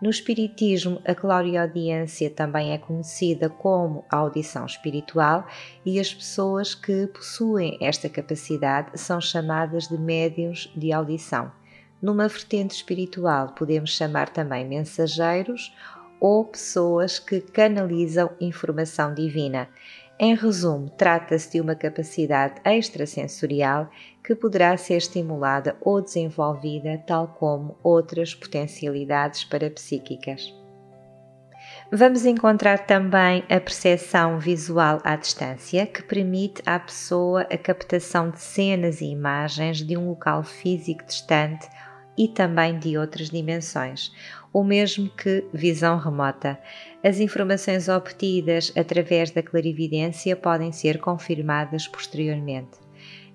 No 0.00 0.08
Espiritismo, 0.08 1.02
a 1.06 1.14
clareaudiência 1.14 2.30
também 2.30 2.72
é 2.72 2.78
conhecida 2.78 3.50
como 3.50 4.06
audição 4.10 4.64
espiritual 4.64 5.46
e 5.84 6.00
as 6.00 6.14
pessoas 6.14 6.74
que 6.74 7.08
possuem 7.08 7.76
esta 7.78 8.08
capacidade 8.08 8.98
são 8.98 9.20
chamadas 9.20 9.86
de 9.86 9.98
médiums 9.98 10.72
de 10.74 10.94
audição. 10.94 11.52
Numa 12.02 12.28
vertente 12.28 12.74
espiritual, 12.74 13.48
podemos 13.48 13.94
chamar 13.94 14.30
também 14.30 14.66
mensageiros 14.66 15.74
ou 16.18 16.44
pessoas 16.44 17.18
que 17.18 17.40
canalizam 17.40 18.30
informação 18.40 19.12
divina. 19.12 19.68
Em 20.18 20.34
resumo, 20.34 20.90
trata-se 20.90 21.52
de 21.52 21.60
uma 21.60 21.74
capacidade 21.74 22.60
extrasensorial 22.64 23.88
que 24.22 24.34
poderá 24.34 24.76
ser 24.76 24.96
estimulada 24.96 25.76
ou 25.80 26.00
desenvolvida, 26.00 27.02
tal 27.06 27.28
como 27.28 27.78
outras 27.82 28.34
potencialidades 28.34 29.44
parapsíquicas. 29.44 30.54
Vamos 31.92 32.24
encontrar 32.24 32.86
também 32.86 33.44
a 33.48 33.60
percepção 33.60 34.38
visual 34.38 35.00
à 35.04 35.16
distância, 35.16 35.86
que 35.86 36.02
permite 36.02 36.62
à 36.64 36.78
pessoa 36.78 37.42
a 37.42 37.58
captação 37.58 38.30
de 38.30 38.40
cenas 38.40 39.00
e 39.00 39.06
imagens 39.06 39.78
de 39.78 39.96
um 39.96 40.08
local 40.08 40.42
físico 40.42 41.04
distante 41.04 41.68
e 42.20 42.28
também 42.28 42.78
de 42.78 42.98
outras 42.98 43.30
dimensões, 43.30 44.12
o 44.52 44.62
mesmo 44.62 45.08
que 45.08 45.42
visão 45.54 45.96
remota. 45.96 46.60
As 47.02 47.18
informações 47.18 47.88
obtidas 47.88 48.70
através 48.76 49.30
da 49.30 49.42
clarividência 49.42 50.36
podem 50.36 50.70
ser 50.70 50.98
confirmadas 50.98 51.88
posteriormente. 51.88 52.78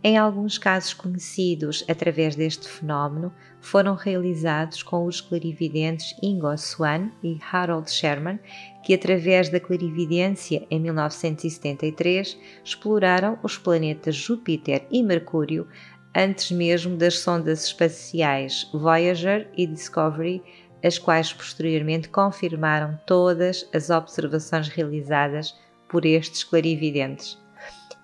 Em 0.03 0.19
alguns 0.19 0.59
casos 0.59 0.93
conhecidos 0.93 1.83
através 1.89 2.35
deste 2.35 2.67
fenómeno, 2.67 3.33
foram 3.59 3.95
realizados 3.95 4.83
com 4.83 5.03
os 5.07 5.19
clarividentes 5.19 6.15
Ingo 6.21 6.55
Swann 6.55 7.09
e 7.23 7.39
Harold 7.51 7.89
Sherman, 7.89 8.39
que 8.83 8.93
através 8.93 9.49
da 9.49 9.59
clarividência 9.59 10.67
em 10.69 10.79
1973 10.79 12.37
exploraram 12.63 13.39
os 13.41 13.57
planetas 13.57 14.15
Júpiter 14.15 14.85
e 14.91 15.01
Mercúrio 15.01 15.67
antes 16.15 16.49
mesmo 16.51 16.95
das 16.95 17.19
sondas 17.19 17.65
espaciais 17.65 18.69
Voyager 18.71 19.49
e 19.57 19.67
Discovery, 19.67 20.41
as 20.81 20.97
quais 20.97 21.33
posteriormente 21.33 22.07
confirmaram 22.07 22.97
todas 23.05 23.67
as 23.73 23.89
observações 23.89 24.69
realizadas 24.69 25.53
por 25.89 26.05
estes 26.05 26.43
clarividentes. 26.43 27.37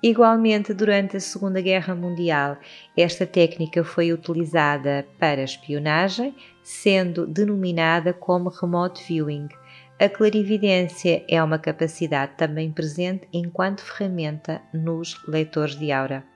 Igualmente, 0.04 0.74
durante 0.74 1.16
a 1.16 1.20
Segunda 1.20 1.62
Guerra 1.62 1.94
Mundial, 1.94 2.58
esta 2.98 3.26
técnica 3.26 3.84
foi 3.84 4.12
utilizada 4.12 5.06
para 5.20 5.44
espionagem, 5.44 6.36
sendo 6.64 7.28
denominada 7.28 8.12
como 8.12 8.50
remote 8.50 9.04
viewing. 9.08 9.48
A 10.00 10.10
clarividência 10.10 11.24
é 11.30 11.42
uma 11.44 11.60
capacidade 11.60 12.32
também 12.36 12.72
presente 12.72 13.28
enquanto 13.32 13.84
ferramenta 13.84 14.60
nos 14.74 15.24
leitores 15.28 15.78
de 15.78 15.92
aura. 15.92 16.31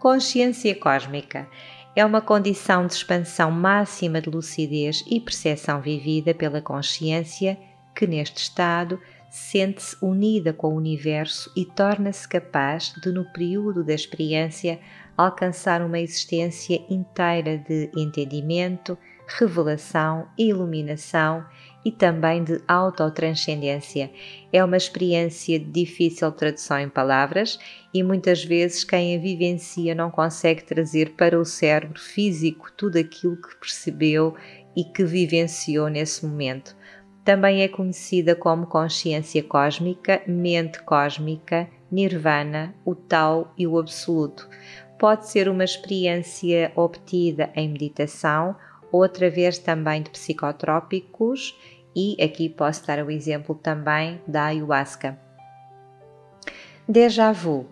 Consciência 0.00 0.74
cósmica. 0.74 1.46
É 1.94 2.02
uma 2.06 2.22
condição 2.22 2.86
de 2.86 2.94
expansão 2.94 3.50
máxima 3.50 4.18
de 4.18 4.30
lucidez 4.30 5.04
e 5.06 5.20
percepção 5.20 5.78
vivida 5.82 6.32
pela 6.32 6.62
consciência 6.62 7.58
que, 7.94 8.06
neste 8.06 8.38
estado, 8.38 8.98
sente-se 9.28 9.94
unida 10.02 10.54
com 10.54 10.68
o 10.68 10.76
universo 10.78 11.52
e 11.54 11.66
torna-se 11.66 12.26
capaz 12.26 12.94
de, 13.02 13.12
no 13.12 13.30
período 13.30 13.84
da 13.84 13.92
experiência, 13.92 14.80
alcançar 15.18 15.82
uma 15.82 16.00
existência 16.00 16.80
inteira 16.88 17.58
de 17.58 17.90
entendimento, 17.94 18.96
revelação, 19.38 20.26
iluminação 20.38 21.44
e 21.84 21.90
também 21.90 22.44
de 22.44 22.60
autotranscendência. 22.68 24.10
É 24.52 24.62
uma 24.64 24.76
experiência 24.76 25.58
de 25.58 25.64
difícil 25.64 26.30
tradução 26.32 26.78
em 26.78 26.88
palavras 26.88 27.58
e 27.92 28.02
muitas 28.02 28.44
vezes 28.44 28.84
quem 28.84 29.16
a 29.16 29.20
vivencia 29.20 29.94
não 29.94 30.10
consegue 30.10 30.62
trazer 30.62 31.10
para 31.10 31.38
o 31.38 31.44
cérebro 31.44 31.98
físico 31.98 32.70
tudo 32.76 32.98
aquilo 32.98 33.36
que 33.36 33.56
percebeu 33.56 34.34
e 34.76 34.84
que 34.84 35.04
vivenciou 35.04 35.88
nesse 35.88 36.24
momento. 36.24 36.76
Também 37.24 37.62
é 37.62 37.68
conhecida 37.68 38.34
como 38.34 38.66
consciência 38.66 39.42
cósmica, 39.42 40.22
mente 40.26 40.82
cósmica, 40.82 41.68
nirvana, 41.90 42.74
o 42.84 42.94
Tao 42.94 43.52
e 43.58 43.66
o 43.66 43.78
Absoluto. 43.78 44.48
Pode 44.98 45.28
ser 45.28 45.48
uma 45.48 45.64
experiência 45.64 46.72
obtida 46.74 47.50
em 47.54 47.68
meditação 47.68 48.54
ou 48.92 49.02
através 49.02 49.58
também 49.58 50.02
de 50.02 50.10
psicotrópicos, 50.10 51.56
e 51.94 52.16
aqui 52.22 52.48
posso 52.48 52.86
dar 52.86 53.04
o 53.04 53.10
exemplo 53.10 53.54
também 53.54 54.20
da 54.26 54.44
ayahuasca. 54.44 55.18
Déjà 56.88 57.32
vu 57.32 57.66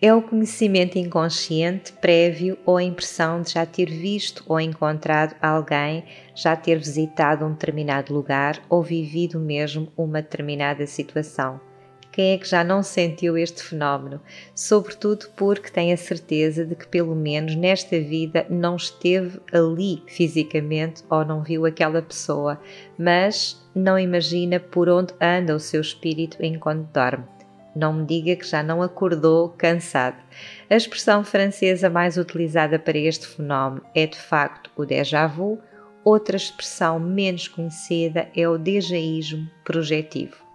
é 0.00 0.14
o 0.14 0.22
conhecimento 0.22 0.96
inconsciente 0.96 1.92
prévio 1.92 2.56
ou 2.64 2.76
a 2.76 2.82
impressão 2.82 3.42
de 3.42 3.50
já 3.50 3.66
ter 3.66 3.90
visto 3.90 4.44
ou 4.46 4.60
encontrado 4.60 5.34
alguém, 5.42 6.04
já 6.34 6.54
ter 6.54 6.78
visitado 6.78 7.44
um 7.44 7.52
determinado 7.52 8.14
lugar 8.14 8.62
ou 8.68 8.80
vivido 8.80 9.40
mesmo 9.40 9.92
uma 9.96 10.22
determinada 10.22 10.86
situação. 10.86 11.67
Quem 12.18 12.32
é 12.32 12.38
que 12.38 12.48
já 12.48 12.64
não 12.64 12.82
sentiu 12.82 13.38
este 13.38 13.62
fenómeno? 13.62 14.20
Sobretudo 14.52 15.28
porque 15.36 15.70
tem 15.70 15.92
a 15.92 15.96
certeza 15.96 16.64
de 16.64 16.74
que, 16.74 16.88
pelo 16.88 17.14
menos 17.14 17.54
nesta 17.54 18.00
vida, 18.00 18.44
não 18.50 18.74
esteve 18.74 19.38
ali 19.52 20.02
fisicamente 20.08 21.04
ou 21.08 21.24
não 21.24 21.44
viu 21.44 21.64
aquela 21.64 22.02
pessoa, 22.02 22.60
mas 22.98 23.64
não 23.72 23.96
imagina 23.96 24.58
por 24.58 24.88
onde 24.88 25.14
anda 25.20 25.54
o 25.54 25.60
seu 25.60 25.80
espírito 25.80 26.38
enquanto 26.40 26.92
dorme. 26.92 27.24
Não 27.72 27.92
me 27.92 28.04
diga 28.04 28.34
que 28.34 28.48
já 28.48 28.64
não 28.64 28.82
acordou 28.82 29.50
cansado. 29.50 30.16
A 30.68 30.74
expressão 30.74 31.22
francesa 31.22 31.88
mais 31.88 32.16
utilizada 32.16 32.80
para 32.80 32.98
este 32.98 33.28
fenómeno 33.28 33.86
é 33.94 34.08
de 34.08 34.18
facto 34.18 34.72
o 34.76 34.84
déjà 34.84 35.28
vu, 35.28 35.60
outra 36.02 36.36
expressão 36.36 36.98
menos 36.98 37.46
conhecida 37.46 38.28
é 38.34 38.48
o 38.48 38.58
dejaísmo 38.58 39.48
projetivo. 39.62 40.47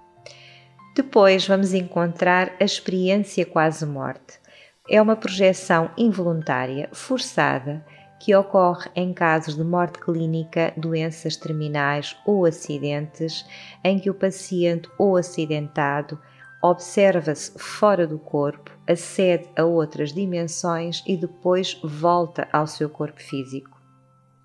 Depois 0.96 1.48
vamos 1.48 1.74
encontrar 1.74 2.54
a 2.60 2.64
experiência 2.64 3.46
quase 3.46 3.84
morte. 3.84 4.40
É 4.88 5.02
uma 5.02 5.16
projeção 5.16 5.90
involuntária, 5.98 6.88
forçada, 6.94 7.84
que 8.20 8.36
ocorre 8.36 8.90
em 8.96 9.12
casos 9.12 9.56
de 9.56 9.64
morte 9.64 10.00
clínica, 10.00 10.72
doenças 10.78 11.36
terminais 11.36 12.16
ou 12.26 12.46
acidentes, 12.46 13.44
em 13.84 13.98
que 13.98 14.10
o 14.10 14.14
paciente 14.14 14.88
ou 14.98 15.18
acidentado 15.18 16.20
observa-se 16.62 17.52
fora 17.58 18.08
do 18.08 18.18
corpo, 18.18 18.72
acede 18.88 19.50
a 19.58 19.66
outras 19.66 20.14
dimensões 20.14 21.04
e 21.06 21.18
depois 21.18 21.78
volta 21.84 22.48
ao 22.54 22.68
seu 22.68 22.88
corpo 22.88 23.22
físico. 23.22 23.82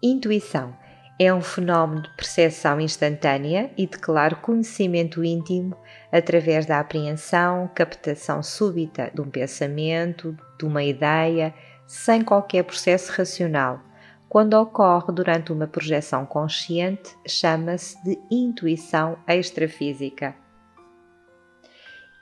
Intuição 0.03 0.75
é 1.21 1.33
um 1.33 1.41
fenómeno 1.41 2.03
de 2.03 2.17
percepção 2.17 2.81
instantânea 2.81 3.71
e 3.77 3.87
de 3.87 3.99
claro 3.99 4.37
conhecimento 4.37 5.23
íntimo 5.23 5.77
através 6.13 6.67
da 6.67 6.81
apreensão, 6.81 7.71
captação 7.75 8.43
súbita 8.43 9.11
de 9.15 9.21
um 9.21 9.31
pensamento, 9.31 10.37
de 10.59 10.65
uma 10.65 10.83
ideia, 10.83 11.55
sem 11.87 12.23
qualquer 12.23 12.65
processo 12.65 13.13
racional. 13.13 13.81
Quando 14.29 14.55
ocorre 14.55 15.13
durante 15.13 15.53
uma 15.53 15.67
projeção 15.67 16.27
consciente, 16.27 17.17
chama-se 17.27 18.03
de 18.05 18.19
intuição 18.31 19.19
extrafísica. 19.27 20.35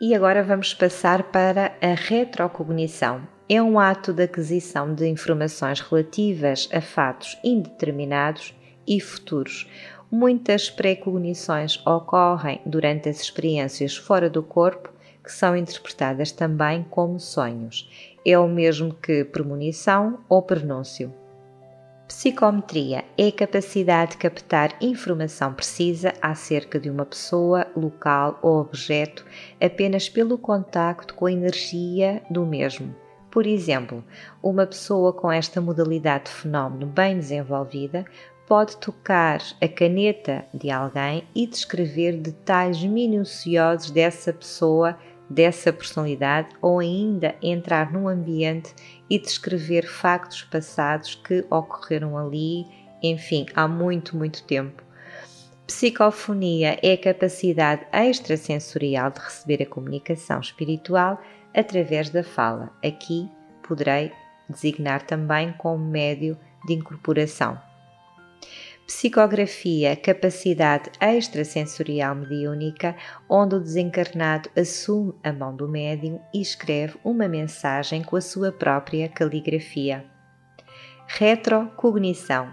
E 0.01 0.15
agora 0.15 0.43
vamos 0.43 0.73
passar 0.75 1.25
para 1.25 1.75
a 1.81 1.95
retrocognição. 1.95 3.27
É 3.49 3.63
um 3.63 3.81
ato 3.81 4.13
de 4.13 4.25
aquisição 4.25 4.95
de 4.95 5.07
informações 5.09 5.81
relativas 5.81 6.69
a 6.73 6.81
fatos 6.81 7.39
indeterminados 7.43 8.55
e 8.87 9.01
futuros. 9.01 9.69
Muitas 10.11 10.71
precognições 10.71 11.85
ocorrem 11.85 12.61
durante 12.65 13.09
as 13.09 13.21
experiências 13.21 13.97
fora 13.97 14.31
do 14.31 14.43
corpo, 14.43 14.93
que 15.23 15.33
são 15.33 15.57
interpretadas 15.57 16.31
também 16.31 16.87
como 16.89 17.19
sonhos. 17.19 17.91
É 18.25 18.39
o 18.39 18.47
mesmo 18.47 18.95
que 18.95 19.25
premonição 19.25 20.21
ou 20.29 20.41
prenúncio. 20.43 21.13
Psicometria 22.07 23.05
é 23.19 23.27
a 23.27 23.33
capacidade 23.33 24.13
de 24.13 24.19
captar 24.19 24.77
informação 24.81 25.53
precisa 25.53 26.15
acerca 26.23 26.79
de 26.79 26.89
uma 26.89 27.05
pessoa, 27.05 27.67
local 27.77 28.39
ou 28.43 28.61
objeto 28.61 29.27
apenas 29.61 30.09
pelo 30.09 30.39
contacto 30.39 31.15
com 31.15 31.27
a 31.27 31.33
energia 31.33 32.23
do 32.31 32.47
mesmo. 32.47 32.95
Por 33.29 33.45
exemplo, 33.45 34.05
uma 34.41 34.65
pessoa 34.67 35.13
com 35.13 35.33
esta 35.33 35.61
modalidade 35.61 36.27
de 36.27 36.31
fenómeno 36.31 36.87
bem 36.87 37.19
desenvolvida 37.19 38.07
pode 38.47 38.77
tocar 38.77 39.41
a 39.61 39.69
caneta 39.69 40.47
de 40.55 40.71
alguém 40.71 41.25
e 41.35 41.47
descrever 41.47 42.17
detalhes 42.17 42.83
minuciosos 42.83 43.91
dessa 43.91 44.33
pessoa 44.33 44.97
dessa 45.29 45.73
personalidade 45.73 46.49
ou 46.63 46.79
ainda 46.79 47.35
entrar 47.43 47.93
num 47.93 48.09
ambiente 48.09 48.75
e 49.11 49.19
descrever 49.19 49.87
factos 49.87 50.43
passados 50.45 51.15
que 51.15 51.45
ocorreram 51.51 52.17
ali, 52.17 52.65
enfim, 53.03 53.47
há 53.55 53.67
muito, 53.67 54.17
muito 54.17 54.45
tempo. 54.45 54.83
Psicofonia 55.67 56.79
é 56.81 56.93
a 56.93 56.99
capacidade 56.99 57.85
extrasensorial 57.93 59.11
de 59.11 59.19
receber 59.19 59.63
a 59.63 59.67
comunicação 59.67 60.39
espiritual 60.39 61.21
através 61.53 62.09
da 62.09 62.23
fala. 62.23 62.71
Aqui 62.85 63.29
poderei 63.67 64.13
designar 64.49 65.03
também 65.03 65.53
como 65.59 65.85
médio 65.85 66.39
de 66.67 66.75
incorporação. 66.75 67.66
Psicografia, 68.87 69.97
capacidade 69.97 70.93
extrasensorial 71.01 72.15
mediúnica, 72.15 72.95
onde 73.29 73.57
o 73.57 73.61
desencarnado 73.61 74.49
assume 74.57 75.13
a 75.25 75.33
mão 75.33 75.57
do 75.57 75.69
médium 75.69 76.21
e 76.33 76.41
escreve 76.41 76.97
uma 77.03 77.27
mensagem 77.27 78.05
com 78.05 78.15
a 78.15 78.21
sua 78.21 78.53
própria 78.53 79.09
caligrafia. 79.09 80.05
Retrocognição 81.09 82.49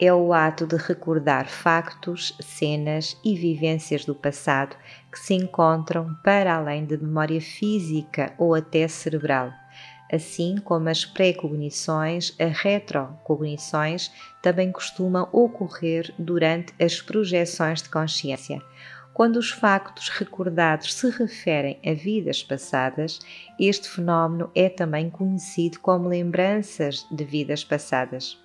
é 0.00 0.12
o 0.14 0.32
ato 0.32 0.68
de 0.68 0.76
recordar 0.76 1.48
factos, 1.48 2.36
cenas 2.40 3.20
e 3.24 3.34
vivências 3.34 4.04
do 4.04 4.14
passado 4.14 4.76
que 5.10 5.18
se 5.18 5.34
encontram 5.34 6.14
para 6.22 6.54
além 6.54 6.84
da 6.84 6.96
memória 6.96 7.40
física 7.40 8.32
ou 8.38 8.54
até 8.54 8.86
cerebral 8.86 9.52
assim 10.12 10.56
como 10.58 10.88
as 10.88 11.04
pré-cognições, 11.04 12.34
as 12.38 12.56
retrocognições 12.58 14.12
também 14.42 14.70
costumam 14.70 15.28
ocorrer 15.32 16.14
durante 16.18 16.74
as 16.78 17.00
projeções 17.00 17.82
de 17.82 17.88
consciência. 17.88 18.60
Quando 19.14 19.36
os 19.36 19.50
factos 19.50 20.08
recordados 20.08 20.94
se 20.94 21.10
referem 21.10 21.78
a 21.84 21.92
vidas 21.92 22.42
passadas, 22.42 23.18
este 23.58 23.88
fenómeno 23.88 24.50
é 24.54 24.68
também 24.68 25.10
conhecido 25.10 25.80
como 25.80 26.08
lembranças 26.08 27.06
de 27.10 27.24
vidas 27.24 27.64
passadas. 27.64 28.38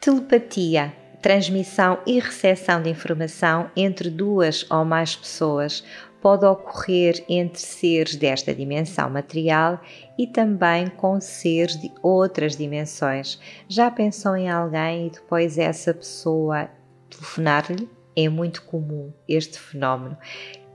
Telepatia 0.00 0.92
transmissão 1.26 1.98
e 2.06 2.20
recepção 2.20 2.80
de 2.80 2.90
informação 2.90 3.68
entre 3.74 4.08
duas 4.10 4.64
ou 4.70 4.84
mais 4.84 5.16
pessoas 5.16 5.84
pode 6.26 6.44
ocorrer 6.44 7.24
entre 7.28 7.60
seres 7.60 8.16
desta 8.16 8.52
dimensão 8.52 9.08
material 9.08 9.80
e 10.18 10.26
também 10.26 10.88
com 10.88 11.20
seres 11.20 11.80
de 11.80 11.92
outras 12.02 12.56
dimensões. 12.56 13.38
Já 13.68 13.92
pensou 13.92 14.36
em 14.36 14.50
alguém 14.50 15.06
e 15.06 15.10
depois 15.10 15.56
essa 15.56 15.94
pessoa 15.94 16.68
telefonar-lhe? 17.08 17.88
É 18.16 18.28
muito 18.28 18.64
comum 18.64 19.12
este 19.28 19.56
fenómeno. 19.56 20.18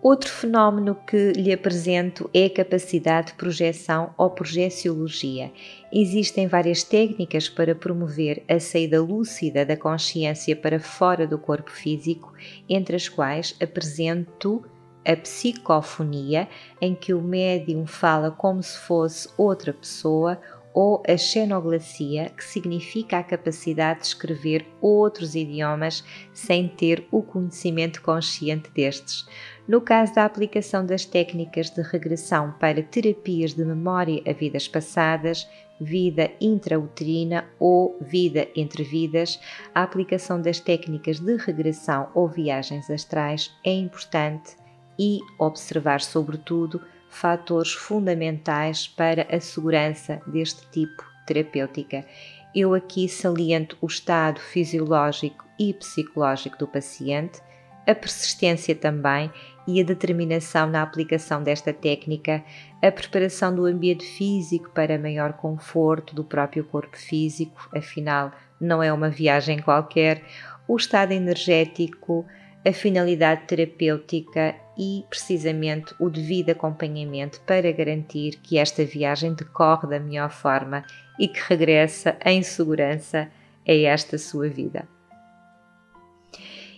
Outro 0.02 0.32
fenómeno 0.32 0.96
que 1.06 1.34
lhe 1.34 1.52
apresento 1.52 2.30
é 2.34 2.46
a 2.46 2.50
capacidade 2.50 3.28
de 3.28 3.34
projeção 3.34 4.16
ou 4.18 4.30
projeciologia. 4.30 5.52
Existem 5.92 6.48
várias 6.48 6.82
técnicas 6.82 7.50
para 7.50 7.76
promover 7.76 8.42
a 8.48 8.58
saída 8.58 9.02
lúcida 9.02 9.66
da 9.66 9.76
consciência 9.76 10.56
para 10.56 10.80
fora 10.80 11.28
do 11.28 11.38
corpo 11.38 11.70
físico, 11.70 12.34
entre 12.70 12.96
as 12.96 13.10
quais 13.10 13.54
apresento 13.62 14.64
a 15.06 15.16
psicofonia, 15.16 16.48
em 16.80 16.96
que 16.96 17.14
o 17.14 17.22
médium 17.22 17.86
fala 17.86 18.32
como 18.32 18.62
se 18.62 18.78
fosse 18.78 19.30
outra 19.38 19.74
pessoa, 19.74 20.40
ou 20.74 21.04
a 21.08 21.18
xenoglacia, 21.18 22.30
que 22.30 22.44
significa 22.44 23.18
a 23.18 23.24
capacidade 23.24 24.02
de 24.02 24.08
escrever 24.08 24.66
outros 24.80 25.36
idiomas 25.36 26.04
sem 26.34 26.68
ter 26.68 27.06
o 27.12 27.22
conhecimento 27.22 28.02
consciente 28.02 28.70
destes. 28.72 29.26
No 29.68 29.82
caso 29.82 30.16
da 30.16 30.26
aplicação 30.26 30.86
das 30.86 31.06
técnicas 31.06 31.70
de 31.70 31.82
regressão 31.82 32.54
para 32.60 32.82
terapias 32.82 33.54
de 33.54 33.64
memória 33.64 34.22
a 34.26 34.34
vidas 34.34 34.68
passadas, 34.68 35.48
vida 35.80 36.32
intrauterina 36.40 37.46
ou 37.60 37.98
vida 38.00 38.48
entre 38.56 38.84
vidas, 38.84 39.40
a 39.74 39.84
aplicação 39.84 40.42
das 40.42 40.60
técnicas 40.60 41.20
de 41.20 41.36
regressão 41.38 42.10
ou 42.14 42.28
viagens 42.28 42.90
astrais 42.90 43.52
é 43.64 43.74
importante 43.74 44.61
e 44.98 45.20
observar, 45.40 46.02
sobretudo, 46.02 46.82
fatores 47.10 47.74
fundamentais 47.74 48.88
para 48.88 49.28
a 49.30 49.40
segurança 49.40 50.22
deste 50.26 50.66
tipo 50.72 51.04
terapêutica. 51.26 52.06
Eu 52.54 52.74
aqui 52.74 53.08
saliento 53.08 53.78
o 53.82 53.88
estado 53.88 54.40
fisiológico 54.40 55.46
e 55.60 55.74
psicológico 55.74 56.58
do 56.58 56.68
paciente, 56.68 57.42
a 57.88 57.96
persistência 57.96 58.76
também 58.76 59.32
e 59.68 59.80
a 59.80 59.84
determinação 59.84 60.68
na 60.68 60.82
aplicação 60.82 61.44
desta 61.44 61.74
técnica, 61.74 62.44
a 62.82 62.92
preparação 62.92 63.54
do 63.54 63.66
ambiente 63.66 64.06
físico 64.06 64.70
para 64.72 65.00
maior 65.00 65.34
conforto 65.34 66.16
do 66.16 66.24
próprio 66.24 66.64
corpo 66.64 66.98
físico, 66.98 67.70
afinal, 67.76 68.32
não 68.60 68.82
é 68.82 68.92
uma 68.92 69.10
viagem 69.10 69.60
qualquer, 69.60 70.24
o 70.68 70.76
estado 70.76 71.12
energético, 71.12 72.26
a 72.66 72.72
finalidade 72.72 73.48
terapêutica 73.48 74.56
e, 74.78 75.06
precisamente, 75.10 75.94
o 76.00 76.10
devido 76.10 76.52
acompanhamento 76.52 77.42
para 77.42 77.72
garantir 77.72 78.40
que 78.42 78.58
esta 78.58 78.84
viagem 78.84 79.34
decorre 79.34 79.88
da 79.88 80.00
melhor 80.00 80.32
forma 80.32 80.84
e 81.20 81.28
que 81.28 81.42
regressa 81.48 82.18
em 82.26 82.42
segurança 82.42 83.30
a 83.68 83.74
esta 83.74 84.18
sua 84.18 84.50
vida. 84.50 84.88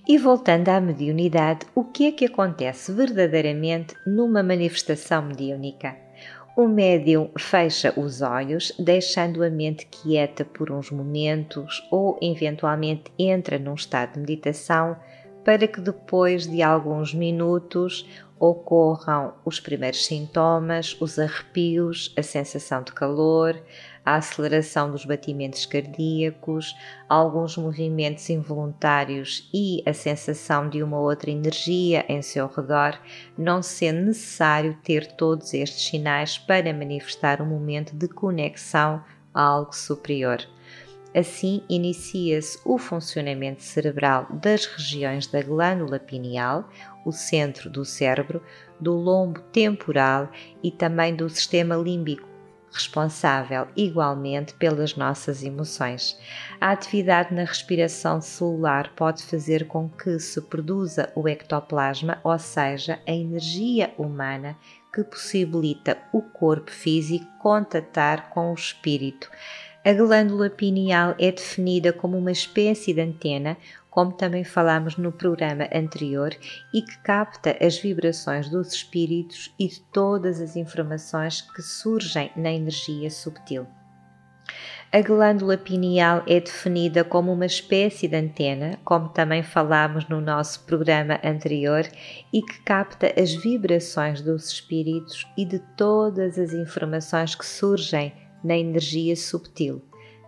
E 0.05 0.17
voltando 0.17 0.67
à 0.67 0.81
mediunidade, 0.81 1.65
o 1.73 1.85
que 1.85 2.07
é 2.07 2.11
que 2.11 2.25
acontece 2.25 2.91
verdadeiramente 2.91 3.95
numa 4.05 4.43
manifestação 4.43 5.21
mediúnica? 5.21 5.95
O 6.57 6.67
médium 6.67 7.31
fecha 7.39 7.97
os 7.99 8.21
olhos, 8.21 8.73
deixando 8.77 9.43
a 9.43 9.49
mente 9.49 9.87
quieta 9.87 10.43
por 10.45 10.71
uns 10.71 10.91
momentos 10.91 11.81
ou, 11.89 12.19
eventualmente, 12.21 13.11
entra 13.17 13.57
num 13.57 13.73
estado 13.73 14.13
de 14.13 14.19
meditação 14.19 14.95
para 15.43 15.67
que 15.67 15.81
depois 15.81 16.47
de 16.47 16.61
alguns 16.61 17.13
minutos 17.13 18.07
ocorram 18.39 19.33
os 19.45 19.59
primeiros 19.59 20.05
sintomas, 20.05 20.97
os 20.99 21.17
arrepios, 21.17 22.13
a 22.17 22.21
sensação 22.21 22.83
de 22.83 22.91
calor, 22.91 23.61
a 24.05 24.15
aceleração 24.15 24.91
dos 24.91 25.05
batimentos 25.05 25.65
cardíacos, 25.65 26.75
alguns 27.07 27.55
movimentos 27.55 28.29
involuntários 28.29 29.49
e 29.53 29.81
a 29.85 29.93
sensação 29.93 30.67
de 30.67 30.83
uma 30.83 30.99
outra 30.99 31.31
energia 31.31 32.05
em 32.09 32.21
seu 32.21 32.47
redor, 32.47 32.99
não 33.37 33.63
sendo 33.63 34.01
necessário 34.01 34.77
ter 34.83 35.13
todos 35.13 35.53
estes 35.53 35.87
sinais 35.87 36.37
para 36.37 36.73
manifestar 36.73 37.41
um 37.41 37.45
momento 37.45 37.95
de 37.95 38.09
conexão 38.09 39.01
a 39.33 39.41
algo 39.41 39.73
superior. 39.73 40.45
Assim, 41.15 41.61
inicia-se 41.69 42.59
o 42.65 42.77
funcionamento 42.77 43.61
cerebral 43.61 44.27
das 44.31 44.65
regiões 44.65 45.27
da 45.27 45.43
glândula 45.43 45.99
pineal, 45.99 46.67
o 47.05 47.11
centro 47.11 47.69
do 47.69 47.85
cérebro, 47.85 48.41
do 48.79 48.93
lombo 48.93 49.39
temporal 49.51 50.29
e 50.63 50.71
também 50.71 51.15
do 51.15 51.29
sistema 51.29 51.75
límbico, 51.75 52.27
responsável 52.71 53.67
igualmente 53.75 54.55
pelas 54.55 54.95
nossas 54.95 55.43
emoções. 55.43 56.19
A 56.59 56.71
atividade 56.71 57.31
na 57.31 57.43
respiração 57.43 58.19
celular 58.19 58.91
pode 58.95 59.21
fazer 59.23 59.67
com 59.67 59.87
que 59.87 60.17
se 60.19 60.41
produza 60.41 61.11
o 61.15 61.27
ectoplasma, 61.27 62.19
ou 62.23 62.39
seja, 62.39 62.99
a 63.07 63.11
energia 63.11 63.93
humana 63.97 64.57
que 64.91 65.03
possibilita 65.03 65.97
o 66.11 66.21
corpo 66.21 66.71
físico 66.71 67.25
contatar 67.39 68.29
com 68.31 68.51
o 68.51 68.55
espírito. 68.55 69.29
A 69.85 69.91
glândula 69.91 70.49
pineal 70.49 71.13
é 71.19 71.29
definida 71.29 71.91
como 71.91 72.17
uma 72.17 72.31
espécie 72.31 72.93
de 72.93 73.01
antena, 73.01 73.57
como 73.89 74.13
também 74.13 74.45
falámos 74.45 74.95
no 74.95 75.11
programa 75.11 75.67
anterior, 75.75 76.33
e 76.73 76.81
que 76.81 76.97
capta 76.99 77.57
as 77.59 77.77
vibrações 77.77 78.49
dos 78.49 78.73
espíritos 78.73 79.53
e 79.59 79.67
de 79.67 79.81
todas 79.91 80.39
as 80.39 80.55
informações 80.55 81.41
que 81.41 81.61
surgem 81.61 82.31
na 82.37 82.53
energia 82.53 83.09
subtil. 83.11 83.67
A 84.89 85.01
glândula 85.01 85.57
pineal 85.57 86.23
é 86.27 86.39
definida 86.39 87.03
como 87.03 87.33
uma 87.33 87.45
espécie 87.45 88.07
de 88.07 88.15
antena, 88.15 88.79
como 88.85 89.09
também 89.09 89.43
falámos 89.43 90.07
no 90.07 90.21
nosso 90.21 90.63
programa 90.63 91.19
anterior, 91.21 91.85
e 92.31 92.41
que 92.41 92.63
capta 92.63 93.11
as 93.19 93.33
vibrações 93.33 94.21
dos 94.21 94.47
espíritos 94.47 95.27
e 95.37 95.43
de 95.43 95.59
todas 95.75 96.39
as 96.39 96.53
informações 96.53 97.35
que 97.35 97.45
surgem 97.45 98.22
na 98.43 98.57
energia 98.57 99.15
subtil 99.15 99.81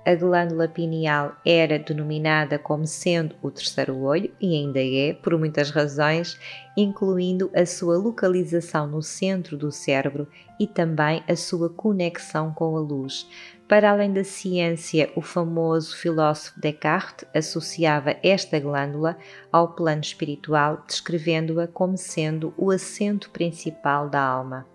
a 0.06 0.14
glândula 0.14 0.68
pineal 0.68 1.36
era 1.44 1.80
denominada 1.80 2.60
como 2.60 2.86
sendo 2.86 3.36
o 3.42 3.50
terceiro 3.50 3.98
olho 4.04 4.32
e 4.40 4.56
ainda 4.56 4.80
é, 4.80 5.14
por 5.14 5.36
muitas 5.36 5.72
razões, 5.72 6.40
incluindo 6.78 7.50
a 7.56 7.66
sua 7.66 7.98
localização 7.98 8.86
no 8.86 9.02
centro 9.02 9.58
do 9.58 9.72
cérebro 9.72 10.28
e 10.60 10.68
também 10.68 11.24
a 11.28 11.36
sua 11.36 11.72
conexão 11.72 12.54
com 12.54 12.78
a 12.78 12.80
luz. 12.80 13.28
Para 13.68 13.90
além 13.90 14.14
da 14.14 14.24
ciência, 14.24 15.10
o 15.16 15.22
famoso 15.24 15.98
filósofo 15.98 16.60
Descartes 16.60 17.28
associava 17.34 18.16
esta 18.22 18.60
glândula 18.60 19.18
ao 19.52 19.70
plano 19.70 20.02
espiritual, 20.02 20.84
descrevendo-a 20.86 21.68
como 21.68 21.98
sendo 21.98 22.54
o 22.56 22.70
assento 22.70 23.32
principal 23.32 24.08
da 24.08 24.22
alma. 24.22 24.68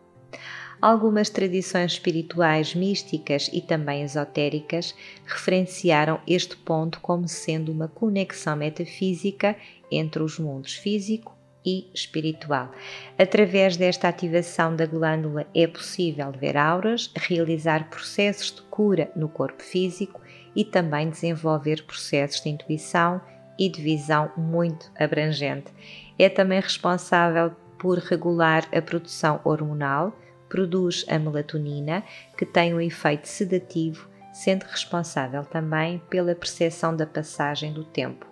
Algumas 0.80 1.28
tradições 1.28 1.92
espirituais 1.92 2.74
místicas 2.74 3.50
e 3.52 3.60
também 3.60 4.02
esotéricas 4.02 4.94
referenciaram 5.26 6.18
este 6.26 6.56
ponto 6.56 7.00
como 7.00 7.28
sendo 7.28 7.70
uma 7.70 7.86
conexão 7.86 8.56
metafísica 8.56 9.54
entre 9.92 10.22
os 10.22 10.38
mundos 10.38 10.74
físico 10.74 11.36
e 11.66 11.90
espiritual. 11.92 12.70
Através 13.18 13.76
desta 13.76 14.08
ativação 14.08 14.74
da 14.74 14.86
glândula 14.86 15.46
é 15.54 15.66
possível 15.66 16.32
ver 16.32 16.56
auras, 16.56 17.12
realizar 17.14 17.90
processos 17.90 18.50
de 18.50 18.62
cura 18.62 19.10
no 19.14 19.28
corpo 19.28 19.62
físico 19.62 20.18
e 20.56 20.64
também 20.64 21.10
desenvolver 21.10 21.84
processos 21.84 22.40
de 22.40 22.48
intuição 22.48 23.20
e 23.58 23.68
de 23.68 23.82
visão 23.82 24.32
muito 24.34 24.90
abrangente. 24.98 25.70
É 26.18 26.30
também 26.30 26.60
responsável 26.60 27.54
por 27.78 27.98
regular 27.98 28.66
a 28.74 28.80
produção 28.80 29.40
hormonal, 29.44 30.16
produz 30.50 31.06
a 31.08 31.18
melatonina, 31.18 32.04
que 32.36 32.44
tem 32.44 32.74
um 32.74 32.80
efeito 32.80 33.26
sedativo, 33.26 34.06
sendo 34.34 34.64
responsável 34.64 35.42
também 35.44 36.02
pela 36.10 36.34
percepção 36.34 36.94
da 36.94 37.06
passagem 37.06 37.72
do 37.72 37.84
tempo. 37.84 38.26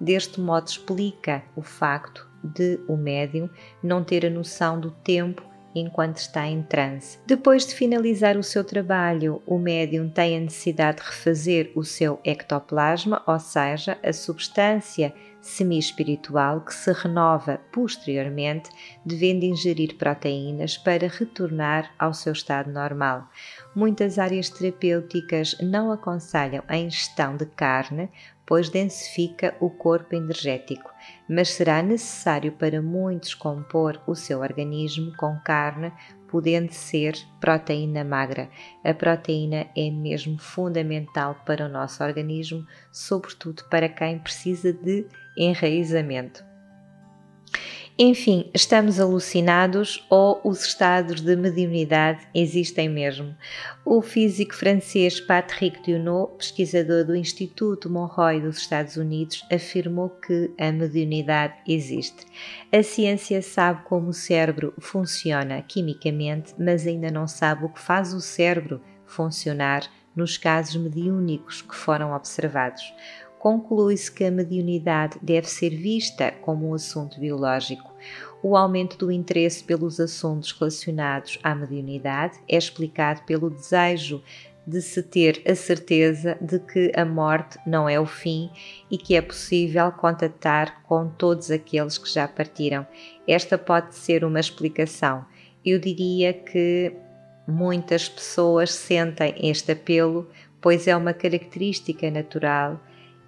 Deste 0.00 0.40
modo, 0.40 0.68
explica 0.68 1.42
o 1.54 1.62
facto 1.62 2.26
de 2.42 2.80
o 2.88 2.96
médium 2.96 3.50
não 3.82 4.02
ter 4.02 4.24
a 4.24 4.30
noção 4.30 4.80
do 4.80 4.90
tempo 4.90 5.42
enquanto 5.74 6.18
está 6.18 6.46
em 6.46 6.62
transe. 6.62 7.18
Depois 7.26 7.66
de 7.66 7.74
finalizar 7.74 8.36
o 8.36 8.42
seu 8.42 8.62
trabalho, 8.64 9.42
o 9.46 9.58
médium 9.58 10.08
tem 10.08 10.36
a 10.36 10.40
necessidade 10.40 10.98
de 10.98 11.04
refazer 11.04 11.72
o 11.74 11.84
seu 11.84 12.20
ectoplasma, 12.24 13.22
ou 13.26 13.38
seja, 13.38 13.98
a 14.02 14.12
substância 14.12 15.12
semi-espiritual 15.44 16.62
que 16.62 16.72
se 16.72 16.90
renova 16.90 17.60
posteriormente, 17.70 18.70
devendo 19.04 19.44
ingerir 19.44 19.96
proteínas 19.96 20.78
para 20.78 21.06
retornar 21.06 21.92
ao 21.98 22.14
seu 22.14 22.32
estado 22.32 22.70
normal. 22.70 23.28
Muitas 23.74 24.18
áreas 24.18 24.48
terapêuticas 24.48 25.56
não 25.60 25.92
aconselham 25.92 26.64
a 26.66 26.76
ingestão 26.76 27.36
de 27.36 27.44
carne, 27.44 28.08
pois 28.46 28.68
densifica 28.68 29.56
o 29.60 29.70
corpo 29.70 30.14
energético, 30.14 30.92
mas 31.28 31.50
será 31.50 31.82
necessário 31.82 32.52
para 32.52 32.82
muitos 32.82 33.34
compor 33.34 34.00
o 34.06 34.14
seu 34.14 34.40
organismo 34.40 35.16
com 35.16 35.38
carne, 35.44 35.92
podendo 36.28 36.72
ser 36.72 37.14
proteína 37.40 38.04
magra. 38.04 38.50
A 38.82 38.92
proteína 38.92 39.66
é 39.76 39.90
mesmo 39.90 40.38
fundamental 40.38 41.36
para 41.46 41.66
o 41.66 41.68
nosso 41.68 42.02
organismo, 42.02 42.66
sobretudo 42.92 43.64
para 43.70 43.88
quem 43.88 44.18
precisa 44.18 44.72
de 44.72 45.06
enraizamento. 45.36 46.44
Enfim, 47.96 48.50
estamos 48.52 48.98
alucinados 48.98 50.04
ou 50.10 50.40
os 50.42 50.64
estados 50.64 51.20
de 51.20 51.36
mediunidade 51.36 52.26
existem 52.34 52.88
mesmo. 52.88 53.36
O 53.84 54.02
físico 54.02 54.52
francês 54.52 55.20
Patrick 55.20 55.80
Dunot, 55.80 56.36
pesquisador 56.36 57.04
do 57.04 57.14
Instituto 57.14 57.88
Monroe 57.88 58.40
dos 58.40 58.56
Estados 58.56 58.96
Unidos, 58.96 59.46
afirmou 59.48 60.10
que 60.10 60.52
a 60.58 60.72
mediunidade 60.72 61.54
existe. 61.68 62.26
A 62.72 62.82
ciência 62.82 63.40
sabe 63.40 63.84
como 63.84 64.08
o 64.08 64.12
cérebro 64.12 64.74
funciona 64.80 65.62
quimicamente, 65.62 66.52
mas 66.58 66.88
ainda 66.88 67.12
não 67.12 67.28
sabe 67.28 67.64
o 67.64 67.68
que 67.68 67.80
faz 67.80 68.12
o 68.12 68.20
cérebro 68.20 68.82
funcionar 69.06 69.88
nos 70.16 70.36
casos 70.36 70.74
mediúnicos 70.74 71.62
que 71.62 71.76
foram 71.76 72.12
observados 72.12 72.82
conclui-se 73.44 74.10
que 74.10 74.24
a 74.24 74.30
mediunidade 74.30 75.18
deve 75.20 75.46
ser 75.46 75.68
vista 75.68 76.32
como 76.40 76.70
um 76.70 76.72
assunto 76.72 77.20
biológico. 77.20 77.92
O 78.42 78.56
aumento 78.56 78.96
do 78.96 79.12
interesse 79.12 79.62
pelos 79.62 80.00
assuntos 80.00 80.50
relacionados 80.52 81.38
à 81.42 81.54
mediunidade 81.54 82.38
é 82.48 82.56
explicado 82.56 83.20
pelo 83.26 83.50
desejo 83.50 84.22
de 84.66 84.80
se 84.80 85.02
ter 85.02 85.42
a 85.46 85.54
certeza 85.54 86.38
de 86.40 86.58
que 86.58 86.90
a 86.96 87.04
morte 87.04 87.58
não 87.66 87.86
é 87.86 88.00
o 88.00 88.06
fim 88.06 88.48
e 88.90 88.96
que 88.96 89.14
é 89.14 89.20
possível 89.20 89.92
contatar 89.92 90.82
com 90.84 91.10
todos 91.10 91.50
aqueles 91.50 91.98
que 91.98 92.10
já 92.10 92.26
partiram. 92.26 92.86
Esta 93.28 93.58
pode 93.58 93.94
ser 93.94 94.24
uma 94.24 94.40
explicação. 94.40 95.22
Eu 95.62 95.78
diria 95.78 96.32
que 96.32 96.96
muitas 97.46 98.08
pessoas 98.08 98.72
sentem 98.72 99.34
este 99.38 99.72
apelo, 99.72 100.30
pois 100.62 100.88
é 100.88 100.96
uma 100.96 101.12
característica 101.12 102.10
natural 102.10 102.80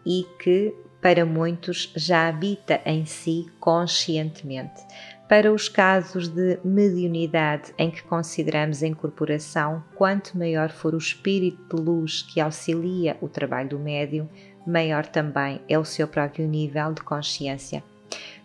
e 0.07 0.25
que 0.39 0.73
para 1.03 1.27
muitos 1.27 1.93
já 1.95 2.29
habita 2.29 2.81
em 2.87 3.05
si 3.05 3.47
conscientemente. 3.61 4.83
Para 5.29 5.53
os 5.53 5.69
casos 5.69 6.29
de 6.29 6.59
mediunidade 6.65 7.75
em 7.77 7.91
que 7.91 8.03
consideramos 8.03 8.83
a 8.83 8.87
incorporação, 8.87 9.83
quanto 9.97 10.39
maior 10.39 10.71
for 10.71 10.95
o 10.95 10.99
espírito 10.99 11.77
de 11.77 11.83
luz 11.83 12.23
que 12.23 12.41
auxilia 12.41 13.17
o 13.21 13.29
trabalho 13.29 13.71
do 13.71 13.79
médium, 13.79 14.29
maior 14.65 15.05
também 15.05 15.61
é 15.69 15.77
o 15.77 15.85
seu 15.85 16.07
próprio 16.07 16.47
nível 16.47 16.93
de 16.93 17.03
consciência. 17.03 17.83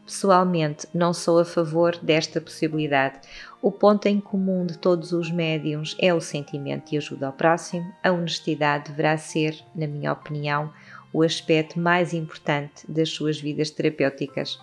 Pessoalmente, 0.04 0.88
não 0.94 1.14
sou 1.14 1.40
a 1.40 1.46
favor 1.46 1.96
desta 1.98 2.42
possibilidade. 2.42 3.20
O 3.62 3.72
ponto 3.72 4.08
em 4.08 4.20
comum 4.20 4.66
de 4.66 4.78
todos 4.78 5.14
os 5.14 5.32
médiums 5.32 5.96
é 6.00 6.14
o 6.14 6.20
sentimento 6.20 6.90
de 6.90 6.98
ajuda 6.98 7.28
ao 7.28 7.34
próximo. 7.34 7.94
A 8.04 8.12
honestidade 8.12 8.90
deverá 8.90 9.18
ser, 9.18 9.56
na 9.74 9.88
minha 9.88 10.12
opinião, 10.12 10.74
o 11.14 11.24
aspecto 11.24 11.80
mais 11.80 12.14
importante 12.14 12.90
das 12.90 13.10
suas 13.10 13.40
vidas 13.40 13.70
terapêuticas. 13.70 14.60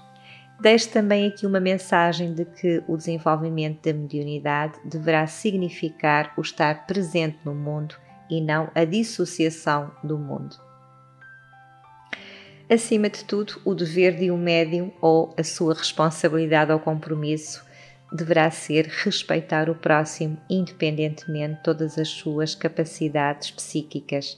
Deixo 0.61 0.91
também 0.91 1.29
aqui 1.29 1.47
uma 1.47 1.61
mensagem 1.61 2.35
de 2.35 2.45
que 2.45 2.83
o 2.89 2.97
desenvolvimento 2.97 3.85
da 3.85 3.97
mediunidade 3.97 4.79
deverá 4.85 5.27
significar 5.27 6.33
o 6.37 6.41
estar 6.41 6.87
presente 6.87 7.39
no 7.45 7.55
mundo 7.55 7.95
e 8.29 8.41
não 8.41 8.71
a 8.75 8.85
dissociação 8.85 9.93
do 10.03 10.19
mundo. 10.19 10.57
Acima 12.71 13.09
de 13.09 13.25
tudo, 13.25 13.61
o 13.65 13.75
dever 13.75 14.17
de 14.17 14.31
um 14.31 14.37
médium 14.37 14.93
ou 15.01 15.35
a 15.39 15.45
sua 15.45 15.73
responsabilidade 15.73 16.71
ou 16.71 16.79
compromisso 16.79 17.65
deverá 18.13 18.51
ser 18.51 18.87
respeitar 18.87 19.71
o 19.71 19.75
próximo, 19.75 20.39
independentemente 20.51 21.55
de 21.55 21.63
todas 21.63 21.99
as 21.99 22.09
suas 22.09 22.55
capacidades 22.55 23.51
psíquicas 23.51 24.37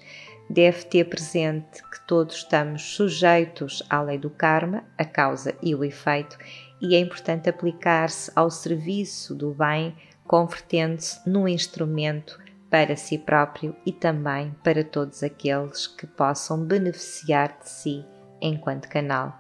deve 0.50 0.84
ter 0.84 1.04
presente 1.04 1.80
que 1.88 2.04
todos 2.08 2.34
estamos 2.36 2.82
sujeitos 2.82 3.84
à 3.88 4.02
lei 4.02 4.18
do 4.18 4.28
karma, 4.28 4.82
a 4.98 5.04
causa 5.04 5.54
e 5.62 5.76
o 5.76 5.84
efeito, 5.84 6.36
e 6.80 6.96
é 6.96 6.98
importante 6.98 7.48
aplicar-se 7.48 8.32
ao 8.34 8.50
serviço 8.50 9.32
do 9.32 9.54
bem, 9.54 9.94
convertendo-se 10.26 11.20
num 11.28 11.46
instrumento 11.46 12.40
para 12.68 12.96
si 12.96 13.16
próprio 13.16 13.76
e 13.86 13.92
também 13.92 14.52
para 14.64 14.82
todos 14.82 15.22
aqueles 15.22 15.86
que 15.86 16.06
possam 16.06 16.64
beneficiar 16.64 17.56
de 17.60 17.68
si 17.68 18.04
enquanto 18.40 18.88
canal. 18.88 19.39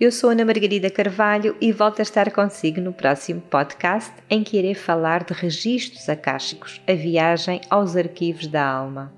Eu 0.00 0.12
sou 0.12 0.30
Ana 0.30 0.44
Margarida 0.44 0.88
Carvalho 0.88 1.56
e 1.60 1.72
volto 1.72 1.98
a 1.98 2.02
estar 2.04 2.30
consigo 2.30 2.80
no 2.80 2.92
próximo 2.92 3.40
podcast 3.40 4.12
em 4.30 4.44
que 4.44 4.56
irei 4.56 4.72
falar 4.72 5.24
de 5.24 5.32
registros 5.32 6.08
acásticos, 6.08 6.80
a 6.86 6.92
viagem 6.92 7.60
aos 7.68 7.96
arquivos 7.96 8.46
da 8.46 8.64
alma. 8.64 9.12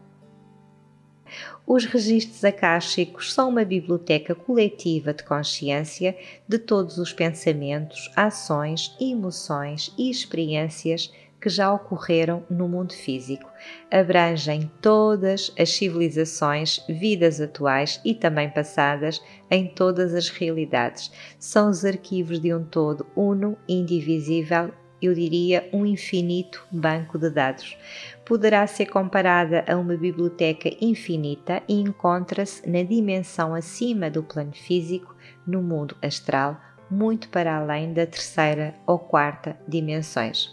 Os 1.66 1.84
registros 1.84 2.42
acásticos 2.44 3.34
são 3.34 3.50
uma 3.50 3.62
biblioteca 3.62 4.34
coletiva 4.34 5.12
de 5.12 5.22
consciência 5.22 6.16
de 6.48 6.58
todos 6.58 6.96
os 6.96 7.12
pensamentos, 7.12 8.10
ações, 8.16 8.96
emoções 8.98 9.92
e 9.98 10.08
experiências 10.10 11.12
que 11.40 11.48
já 11.48 11.72
ocorreram 11.72 12.44
no 12.50 12.68
mundo 12.68 12.92
físico. 12.92 13.50
Abrangem 13.90 14.70
todas 14.80 15.52
as 15.58 15.70
civilizações, 15.70 16.84
vidas 16.88 17.40
atuais 17.40 18.00
e 18.04 18.14
também 18.14 18.50
passadas 18.50 19.22
em 19.50 19.66
todas 19.66 20.14
as 20.14 20.28
realidades. 20.28 21.10
São 21.38 21.70
os 21.70 21.84
arquivos 21.84 22.40
de 22.40 22.54
um 22.54 22.64
todo 22.64 23.06
uno, 23.16 23.56
indivisível, 23.68 24.72
eu 25.00 25.14
diria 25.14 25.68
um 25.72 25.86
infinito 25.86 26.66
banco 26.70 27.18
de 27.18 27.30
dados. 27.30 27.76
Poderá 28.24 28.66
ser 28.66 28.86
comparada 28.86 29.64
a 29.66 29.76
uma 29.76 29.96
biblioteca 29.96 30.70
infinita 30.80 31.62
e 31.66 31.80
encontra-se 31.80 32.68
na 32.68 32.82
dimensão 32.82 33.54
acima 33.54 34.10
do 34.10 34.22
plano 34.22 34.52
físico, 34.52 35.14
no 35.46 35.62
mundo 35.62 35.96
astral, 36.02 36.60
muito 36.90 37.28
para 37.28 37.56
além 37.56 37.92
da 37.92 38.06
terceira 38.06 38.74
ou 38.86 38.98
quarta 38.98 39.56
dimensões. 39.66 40.50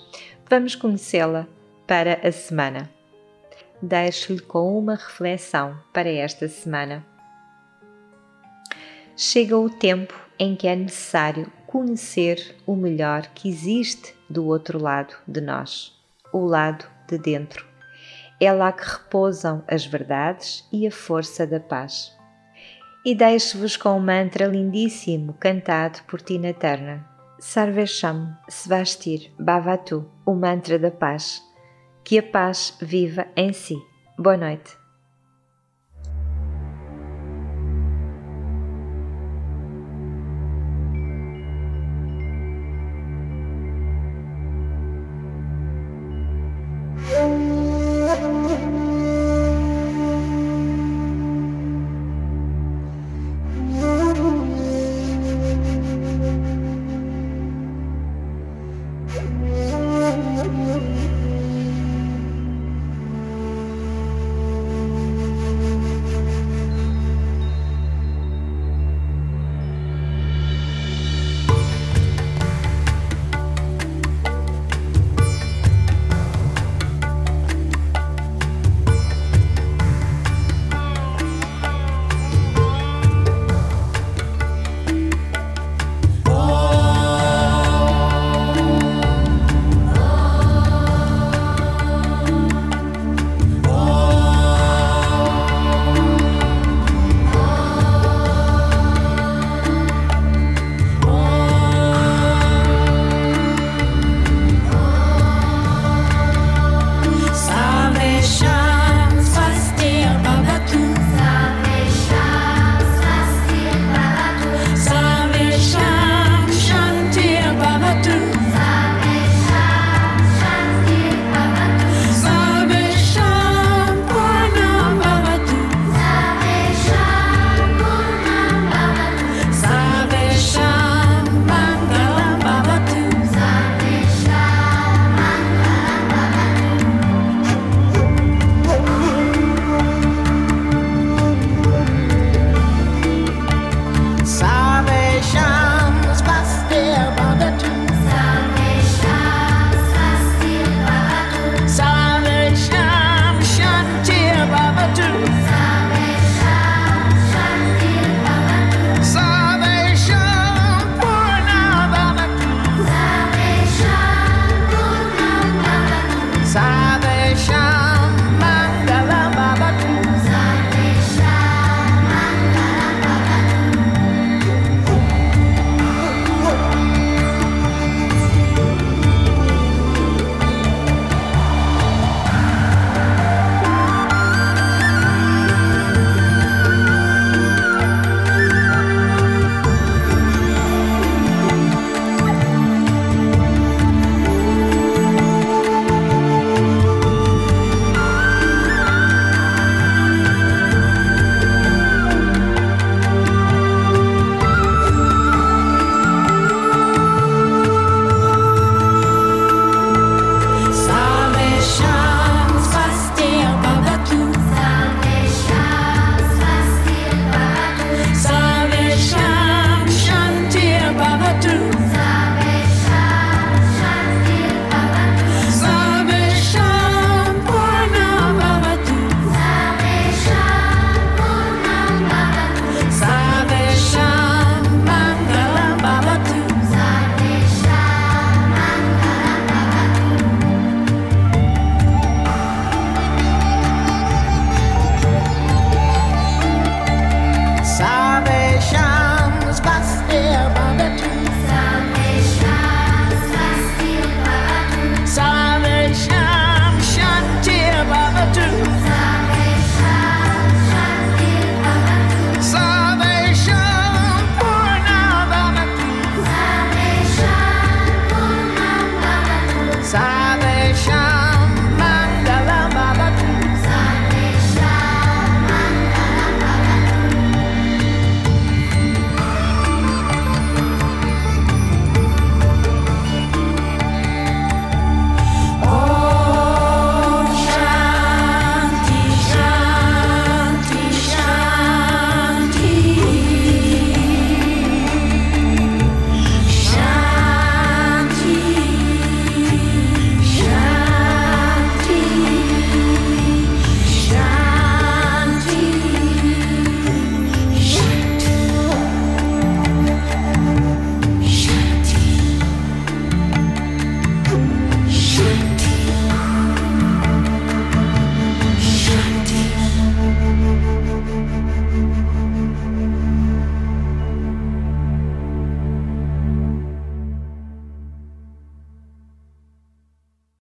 Vamos 0.50 0.76
conhecê-la 0.76 1.46
para 1.86 2.26
a 2.26 2.32
semana. 2.32 2.90
Deixo-lhe 3.82 4.40
com 4.40 4.80
uma 4.80 4.96
reflexão 4.96 5.78
para 5.92 6.10
esta 6.10 6.48
semana. 6.48 7.06
Chega 9.18 9.58
o 9.58 9.70
tempo 9.70 10.18
em 10.40 10.56
que 10.56 10.66
é 10.66 10.74
necessário 10.74 11.52
conhecer 11.66 12.56
o 12.66 12.78
melhor 12.78 13.24
que 13.36 13.50
existe 13.50 14.16
do 14.30 14.46
outro 14.46 14.82
lado 14.82 15.16
de 15.28 15.42
nós, 15.42 15.94
o 16.32 16.46
lado 16.46 16.86
de 17.10 17.18
dentro. 17.18 17.66
É 18.40 18.50
lá 18.54 18.72
que 18.72 18.86
repousam 18.86 19.66
as 19.68 19.86
verdades 19.86 20.66
e 20.72 20.88
a 20.88 20.92
força 20.92 21.46
da 21.46 21.60
paz. 21.60 22.16
E 23.04 23.14
deixo-vos 23.14 23.76
com 23.76 23.98
um 23.98 24.00
mantra 24.00 24.46
lindíssimo 24.46 25.34
cantado 25.34 26.00
por 26.08 26.22
Tina 26.22 26.54
Turner 26.54 27.17
Sarvesham 27.40 28.36
Svastir 28.50 29.32
Bhavatu, 29.40 30.06
o 30.26 30.34
mantra 30.34 30.80
da 30.80 30.90
paz. 30.90 31.42
Que 32.04 32.18
a 32.20 32.24
paz 32.24 32.76
viva 32.82 33.28
em 33.36 33.54
si. 33.54 33.76
Boa 34.18 34.38
noite. 34.38 34.87